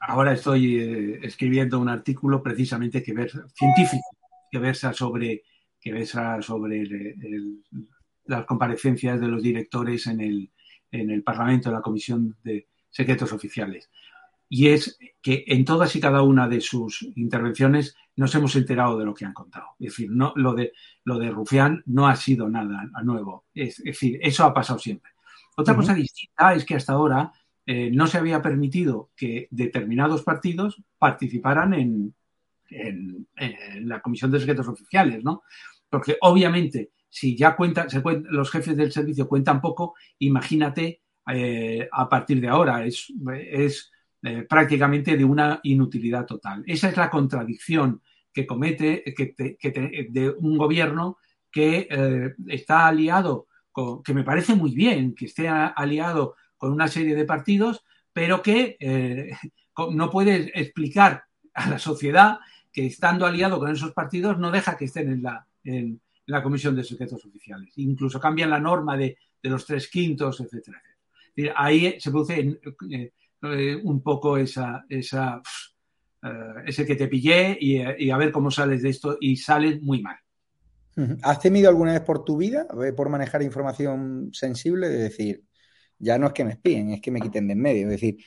ahora 0.00 0.32
estoy 0.32 0.76
eh, 0.76 1.20
escribiendo 1.22 1.78
un 1.78 1.88
artículo 1.88 2.42
precisamente 2.42 3.02
que 3.02 3.12
versa, 3.12 3.46
científico, 3.54 4.04
que 4.50 4.58
versa 4.58 4.92
sobre, 4.92 5.44
que 5.80 5.92
versa 5.92 6.40
sobre 6.42 7.16
las 8.24 8.44
comparecencias 8.44 9.20
de 9.20 9.28
los 9.28 9.42
directores 9.42 10.06
en 10.06 10.20
el, 10.20 10.50
en 10.90 11.10
el 11.10 11.22
Parlamento, 11.22 11.68
en 11.68 11.74
la 11.74 11.82
Comisión 11.82 12.36
de 12.42 12.68
Secretos 12.90 13.32
Oficiales. 13.32 13.90
Y 14.50 14.68
es 14.68 14.98
que 15.20 15.44
en 15.46 15.64
todas 15.64 15.94
y 15.94 16.00
cada 16.00 16.22
una 16.22 16.48
de 16.48 16.60
sus 16.60 17.06
intervenciones 17.16 17.94
nos 18.16 18.34
hemos 18.34 18.56
enterado 18.56 18.98
de 18.98 19.04
lo 19.04 19.14
que 19.14 19.26
han 19.26 19.34
contado. 19.34 19.66
Es 19.78 19.90
decir, 19.90 20.10
no, 20.10 20.32
lo, 20.36 20.54
de, 20.54 20.72
lo 21.04 21.18
de 21.18 21.30
Rufián 21.30 21.82
no 21.86 22.08
ha 22.08 22.16
sido 22.16 22.48
nada 22.48 22.90
nuevo. 23.04 23.44
Es, 23.52 23.82
decir, 23.82 24.18
eso 24.22 24.44
ha 24.44 24.54
pasado 24.54 24.78
siempre. 24.78 25.12
Otra 25.56 25.74
cosa 25.74 25.92
distinta 25.92 26.54
es 26.54 26.64
que 26.64 26.76
hasta 26.76 26.94
ahora 26.94 27.32
eh, 27.70 27.90
no 27.90 28.06
se 28.06 28.16
había 28.16 28.40
permitido 28.40 29.10
que 29.14 29.46
determinados 29.50 30.22
partidos 30.22 30.82
participaran 30.96 31.74
en, 31.74 32.14
en, 32.70 33.26
la 33.86 34.00
Comisión 34.00 34.30
de 34.30 34.40
Secretos 34.40 34.68
Oficiales, 34.68 35.22
¿no? 35.22 35.42
Porque 35.90 36.16
obviamente 36.22 36.92
si 37.10 37.36
ya 37.36 37.54
cuentan, 37.54 37.90
se 37.90 38.02
los 38.30 38.50
jefes 38.50 38.74
del 38.74 38.90
servicio 38.90 39.28
cuentan 39.28 39.60
poco, 39.60 39.96
imagínate 40.18 41.02
eh, 41.30 41.86
a 41.92 42.08
partir 42.08 42.40
de 42.40 42.48
ahora. 42.48 42.86
Es, 42.86 43.12
es 43.36 43.92
eh, 44.22 44.46
prácticamente 44.48 45.18
de 45.18 45.26
una 45.26 45.60
inutilidad 45.62 46.24
total. 46.24 46.64
Esa 46.66 46.88
es 46.88 46.96
la 46.96 47.10
contradicción 47.10 48.00
que 48.32 48.46
comete 48.46 49.04
que 49.14 50.06
de 50.08 50.30
un 50.30 50.56
gobierno 50.56 51.18
que 51.52 51.86
está 52.46 52.86
aliado, 52.86 53.46
con, 53.72 54.02
que 54.02 54.14
me 54.14 54.24
parece 54.24 54.54
muy 54.54 54.74
bien 54.74 55.14
que 55.14 55.26
esté 55.26 55.48
aliado 55.48 56.34
con 56.58 56.72
una 56.72 56.88
serie 56.88 57.14
de 57.14 57.24
partidos, 57.24 57.82
pero 58.12 58.42
que 58.42 58.76
no 59.92 60.10
puede 60.10 60.50
explicar 60.60 61.24
a 61.54 61.70
la 61.70 61.78
sociedad 61.78 62.38
que 62.72 62.86
estando 62.86 63.24
aliado 63.24 63.58
con 63.58 63.70
esos 63.70 63.92
partidos 63.92 64.38
no 64.38 64.50
deja 64.50 64.76
que 64.76 64.84
estén 64.84 65.10
en 65.10 65.22
la, 65.22 65.46
en, 65.64 66.00
la 66.28 66.42
Comisión 66.42 66.76
de 66.76 66.84
Secretos 66.84 67.24
Oficiales. 67.24 67.72
Incluso 67.76 68.20
cambian 68.20 68.50
la 68.50 68.60
norma 68.60 68.96
de, 68.96 69.16
los 69.42 69.64
tres 69.64 69.88
quintos, 69.88 70.40
etcétera, 70.40 70.80
Ahí 71.56 71.98
se 72.00 72.10
produce 72.10 72.58
eh, 72.90 73.12
eh, 73.42 73.80
un 73.82 74.02
poco 74.02 74.36
esa, 74.36 74.84
esa 74.88 75.40
eh, 76.22 76.62
ese 76.66 76.84
que 76.84 76.96
te 76.96 77.06
pillé 77.08 77.56
y, 77.58 78.10
a 78.10 78.16
ver 78.16 78.32
cómo 78.32 78.50
sales 78.50 78.82
de 78.82 78.90
esto 78.90 79.16
y 79.20 79.36
sales 79.36 79.80
muy 79.80 80.02
mal. 80.02 80.16
¿Has 81.22 81.40
temido 81.40 81.68
alguna 81.68 81.92
vez 81.92 82.00
por 82.00 82.24
tu 82.24 82.36
vida 82.36 82.66
por 82.96 83.08
manejar 83.08 83.40
información 83.42 84.30
sensible? 84.32 84.88
De 84.88 84.98
decir, 84.98 85.44
ya 85.98 86.18
no 86.18 86.28
es 86.28 86.32
que 86.32 86.44
me 86.44 86.52
espíen, 86.52 86.90
es 86.90 87.00
que 87.00 87.10
me 87.10 87.20
quiten 87.20 87.46
de 87.46 87.52
en 87.54 87.60
medio. 87.60 87.86
Es 87.86 88.00
decir, 88.00 88.18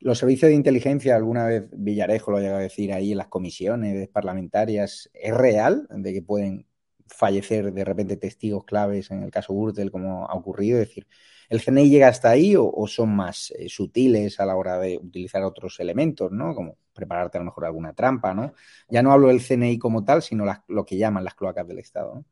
los 0.00 0.18
servicios 0.18 0.50
de 0.50 0.54
inteligencia, 0.54 1.16
alguna 1.16 1.46
vez 1.46 1.64
Villarejo 1.72 2.30
lo 2.30 2.38
ha 2.38 2.40
llegado 2.40 2.58
a 2.58 2.62
decir 2.62 2.92
ahí 2.92 3.12
en 3.12 3.18
las 3.18 3.28
comisiones 3.28 4.08
parlamentarias, 4.08 5.10
¿es 5.12 5.34
real 5.34 5.86
de 5.90 6.12
que 6.12 6.22
pueden 6.22 6.66
fallecer 7.06 7.72
de 7.72 7.84
repente 7.84 8.16
testigos 8.16 8.64
claves 8.64 9.10
en 9.10 9.22
el 9.22 9.30
caso 9.30 9.54
Gürtel, 9.54 9.90
como 9.90 10.26
ha 10.26 10.34
ocurrido? 10.34 10.80
Es 10.80 10.88
decir, 10.88 11.08
¿el 11.48 11.60
CNI 11.60 11.90
llega 11.90 12.08
hasta 12.08 12.30
ahí 12.30 12.54
o, 12.56 12.86
son 12.86 13.14
más 13.16 13.52
eh, 13.58 13.68
sutiles 13.68 14.38
a 14.40 14.46
la 14.46 14.56
hora 14.56 14.78
de 14.78 14.98
utilizar 14.98 15.42
otros 15.42 15.80
elementos, 15.80 16.30
¿no? 16.30 16.54
Como 16.54 16.78
prepararte 16.92 17.38
a 17.38 17.40
lo 17.40 17.46
mejor 17.46 17.64
alguna 17.64 17.94
trampa, 17.94 18.34
¿no? 18.34 18.54
Ya 18.88 19.02
no 19.02 19.12
hablo 19.12 19.28
del 19.28 19.40
CNI 19.40 19.78
como 19.78 20.04
tal, 20.04 20.22
sino 20.22 20.44
lo 20.68 20.84
que 20.84 20.96
llaman 20.96 21.24
las 21.24 21.34
cloacas 21.34 21.66
del 21.66 21.78
Estado, 21.78 22.14
¿no? 22.16 22.24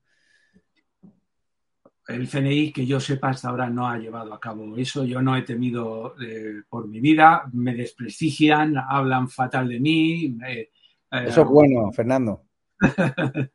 El 2.07 2.29
CNI, 2.29 2.73
que 2.73 2.87
yo 2.87 3.01
sepa, 3.01 3.31
hasta 3.31 3.49
ahora 3.49 3.69
no 3.69 3.89
ha 3.89 3.99
llevado 3.99 4.33
a 4.33 4.39
cabo 4.39 4.77
eso. 4.77 5.05
Yo 5.05 5.21
no 5.21 5.37
he 5.37 5.43
temido 5.43 6.15
eh, 6.21 6.63
por 6.69 6.87
mi 6.87 7.01
vida. 7.01 7.49
Me 7.53 7.75
desprestigian, 7.75 8.77
hablan 8.77 9.29
fatal 9.29 9.69
de 9.69 9.81
mí. 9.81 10.39
Eh, 10.47 10.71
eso 11.11 11.43
es 11.43 11.49
bueno, 11.49 11.91
Fernando. 11.93 12.45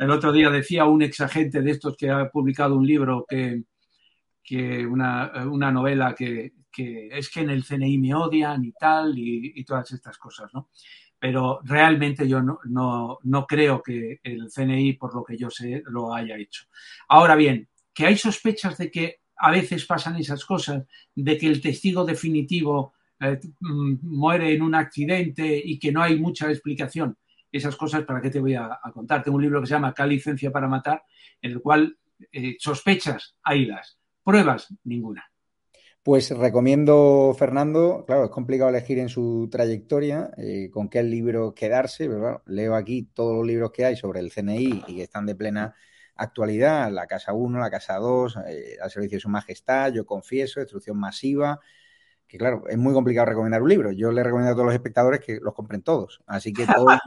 el 0.00 0.10
otro 0.10 0.32
día 0.32 0.50
decía 0.50 0.84
un 0.84 1.02
exagente 1.02 1.62
de 1.62 1.70
estos 1.70 1.96
que 1.96 2.10
ha 2.10 2.28
publicado 2.28 2.76
un 2.76 2.86
libro 2.86 3.24
que, 3.26 4.86
una, 4.86 5.30
novela 5.72 6.14
que, 6.14 6.52
es 6.76 7.30
que 7.30 7.40
en 7.40 7.50
el 7.50 7.64
CNI 7.64 7.98
me 7.98 8.14
odian 8.14 8.64
y 8.64 8.72
tal 8.72 9.14
y, 9.16 9.64
todas 9.64 9.92
estas 9.92 10.18
cosas, 10.18 10.52
¿no? 10.52 10.68
Pero 11.18 11.60
realmente 11.64 12.28
yo 12.28 12.42
no, 12.42 13.18
no, 13.22 13.46
creo 13.46 13.80
que 13.80 14.20
el 14.22 14.50
CNI, 14.50 14.94
por 14.94 15.14
lo 15.14 15.24
que 15.24 15.38
yo 15.38 15.48
sé, 15.48 15.82
lo 15.86 16.12
haya 16.12 16.36
hecho. 16.36 16.64
Ahora 17.08 17.34
bien, 17.34 17.68
que 17.94 18.06
hay 18.06 18.16
sospechas 18.16 18.76
de 18.76 18.90
que 18.90 19.20
a 19.36 19.50
veces 19.50 19.86
pasan 19.86 20.16
esas 20.16 20.44
cosas, 20.44 20.84
de 21.14 21.38
que 21.38 21.46
el 21.46 21.60
testigo 21.60 22.04
definitivo 22.04 22.94
eh, 23.20 23.40
mm, 23.60 23.94
muere 24.02 24.52
en 24.52 24.62
un 24.62 24.74
accidente 24.74 25.60
y 25.64 25.78
que 25.78 25.92
no 25.92 26.02
hay 26.02 26.18
mucha 26.18 26.50
explicación 26.50 27.16
esas 27.56 27.76
cosas, 27.76 28.04
¿para 28.04 28.20
qué 28.20 28.30
te 28.30 28.40
voy 28.40 28.54
a, 28.54 28.80
contar? 28.92 29.22
Tengo 29.22 29.36
un 29.36 29.42
libro 29.42 29.60
que 29.60 29.68
se 29.68 29.74
llama 29.74 29.94
¿Qué 29.94 30.04
licencia 30.06 30.50
para 30.50 30.66
matar? 30.66 31.04
en 31.40 31.52
el 31.52 31.60
cual 31.60 31.96
eh, 32.32 32.56
sospechas 32.58 33.36
hay 33.42 33.66
las, 33.66 33.98
pruebas 34.24 34.74
ninguna. 34.84 35.24
Pues 36.02 36.30
recomiendo, 36.30 37.34
Fernando, 37.38 38.04
claro, 38.06 38.24
es 38.24 38.30
complicado 38.30 38.70
elegir 38.70 38.98
en 38.98 39.08
su 39.08 39.48
trayectoria 39.50 40.30
eh, 40.36 40.68
con 40.70 40.88
qué 40.88 41.02
libro 41.02 41.54
quedarse, 41.54 42.08
pero 42.08 42.42
leo 42.46 42.74
aquí 42.74 43.08
todos 43.14 43.36
los 43.36 43.46
libros 43.46 43.70
que 43.70 43.84
hay 43.84 43.96
sobre 43.96 44.20
el 44.20 44.32
CNI 44.32 44.84
y 44.88 44.96
que 44.96 45.02
están 45.02 45.24
de 45.24 45.34
plena 45.34 45.74
actualidad, 46.16 46.90
la 46.90 47.06
Casa 47.06 47.32
1, 47.32 47.58
la 47.58 47.70
Casa 47.70 47.96
2, 47.96 48.38
eh, 48.48 48.76
al 48.80 48.90
servicio 48.90 49.16
de 49.16 49.20
su 49.20 49.28
majestad, 49.28 49.92
yo 49.92 50.06
confieso, 50.06 50.60
destrucción 50.60 50.98
masiva, 50.98 51.60
que 52.26 52.38
claro, 52.38 52.64
es 52.68 52.78
muy 52.78 52.92
complicado 52.92 53.26
recomendar 53.26 53.62
un 53.62 53.68
libro. 53.68 53.92
Yo 53.92 54.12
le 54.12 54.22
recomiendo 54.22 54.52
a 54.52 54.54
todos 54.54 54.66
los 54.66 54.74
espectadores 54.74 55.20
que 55.20 55.38
los 55.40 55.54
compren 55.54 55.82
todos. 55.82 56.22
Así 56.26 56.52
que 56.52 56.66
todos 56.66 56.98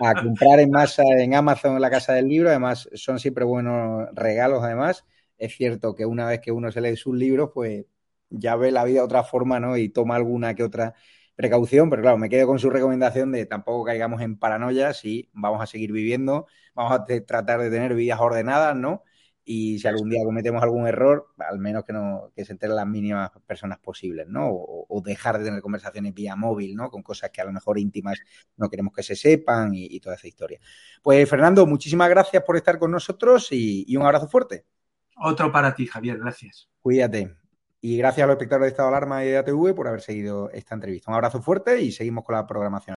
a 0.00 0.14
comprar 0.14 0.60
en 0.60 0.70
masa 0.70 1.02
en 1.18 1.34
Amazon 1.34 1.76
en 1.76 1.82
la 1.82 1.90
casa 1.90 2.14
del 2.14 2.28
libro. 2.28 2.48
Además, 2.48 2.88
son 2.94 3.18
siempre 3.18 3.44
buenos 3.44 4.08
regalos. 4.14 4.62
Además, 4.62 5.04
es 5.38 5.54
cierto 5.54 5.94
que 5.94 6.06
una 6.06 6.26
vez 6.26 6.40
que 6.40 6.52
uno 6.52 6.72
se 6.72 6.80
lee 6.80 6.96
sus 6.96 7.14
libros, 7.14 7.50
pues 7.52 7.84
ya 8.30 8.56
ve 8.56 8.70
la 8.70 8.84
vida 8.84 9.00
de 9.00 9.04
otra 9.04 9.24
forma, 9.24 9.60
¿no? 9.60 9.76
Y 9.76 9.88
toma 9.88 10.16
alguna 10.16 10.54
que 10.54 10.64
otra 10.64 10.94
precaución, 11.42 11.90
pero 11.90 12.02
claro, 12.02 12.18
me 12.18 12.28
quedo 12.28 12.46
con 12.46 12.58
su 12.58 12.70
recomendación 12.70 13.32
de 13.32 13.46
tampoco 13.46 13.84
caigamos 13.84 14.22
en 14.22 14.38
paranoias 14.38 15.04
y 15.04 15.28
vamos 15.32 15.60
a 15.60 15.66
seguir 15.66 15.92
viviendo, 15.92 16.46
vamos 16.74 16.92
a 16.92 17.04
tratar 17.04 17.60
de 17.60 17.70
tener 17.70 17.94
vidas 17.94 18.20
ordenadas, 18.20 18.76
¿no? 18.76 19.02
y 19.44 19.78
si 19.78 19.88
algún 19.88 20.08
día 20.08 20.22
cometemos 20.24 20.62
algún 20.62 20.86
error, 20.86 21.26
al 21.38 21.58
menos 21.58 21.84
que, 21.84 21.92
no, 21.92 22.32
que 22.34 22.44
se 22.44 22.52
enteren 22.52 22.76
las 22.76 22.86
mínimas 22.86 23.30
personas 23.46 23.78
posibles, 23.78 24.28
¿no? 24.28 24.48
O, 24.50 25.02
dejar 25.04 25.38
de 25.38 25.44
tener 25.44 25.60
conversaciones 25.60 26.14
vía 26.14 26.36
móvil, 26.36 26.76
¿no? 26.76 26.90
Con 26.90 27.02
cosas 27.02 27.30
que 27.30 27.40
a 27.40 27.44
lo 27.44 27.52
mejor 27.52 27.78
íntimas 27.78 28.20
no 28.56 28.68
queremos 28.68 28.92
que 28.94 29.02
se 29.02 29.16
sepan 29.16 29.72
y, 29.74 29.98
toda 30.00 30.14
esa 30.14 30.28
historia. 30.28 30.60
Pues 31.02 31.28
Fernando, 31.28 31.66
muchísimas 31.66 32.08
gracias 32.08 32.42
por 32.44 32.56
estar 32.56 32.78
con 32.78 32.90
nosotros 32.90 33.48
y, 33.50 33.96
un 33.96 34.04
abrazo 34.04 34.28
fuerte. 34.28 34.64
Otro 35.16 35.50
para 35.50 35.74
ti, 35.74 35.86
Javier, 35.86 36.18
gracias. 36.18 36.68
Cuídate. 36.80 37.41
Y 37.84 37.96
gracias 37.96 38.22
a 38.22 38.26
los 38.28 38.34
espectadores 38.34 38.66
de 38.66 38.70
Estado 38.70 38.90
de 38.90 38.96
Alarma 38.96 39.24
y 39.24 39.28
de 39.28 39.38
ATV 39.38 39.74
por 39.74 39.88
haber 39.88 40.00
seguido 40.00 40.48
esta 40.50 40.76
entrevista. 40.76 41.10
Un 41.10 41.16
abrazo 41.16 41.42
fuerte 41.42 41.82
y 41.82 41.90
seguimos 41.90 42.24
con 42.24 42.36
la 42.36 42.46
programación. 42.46 42.94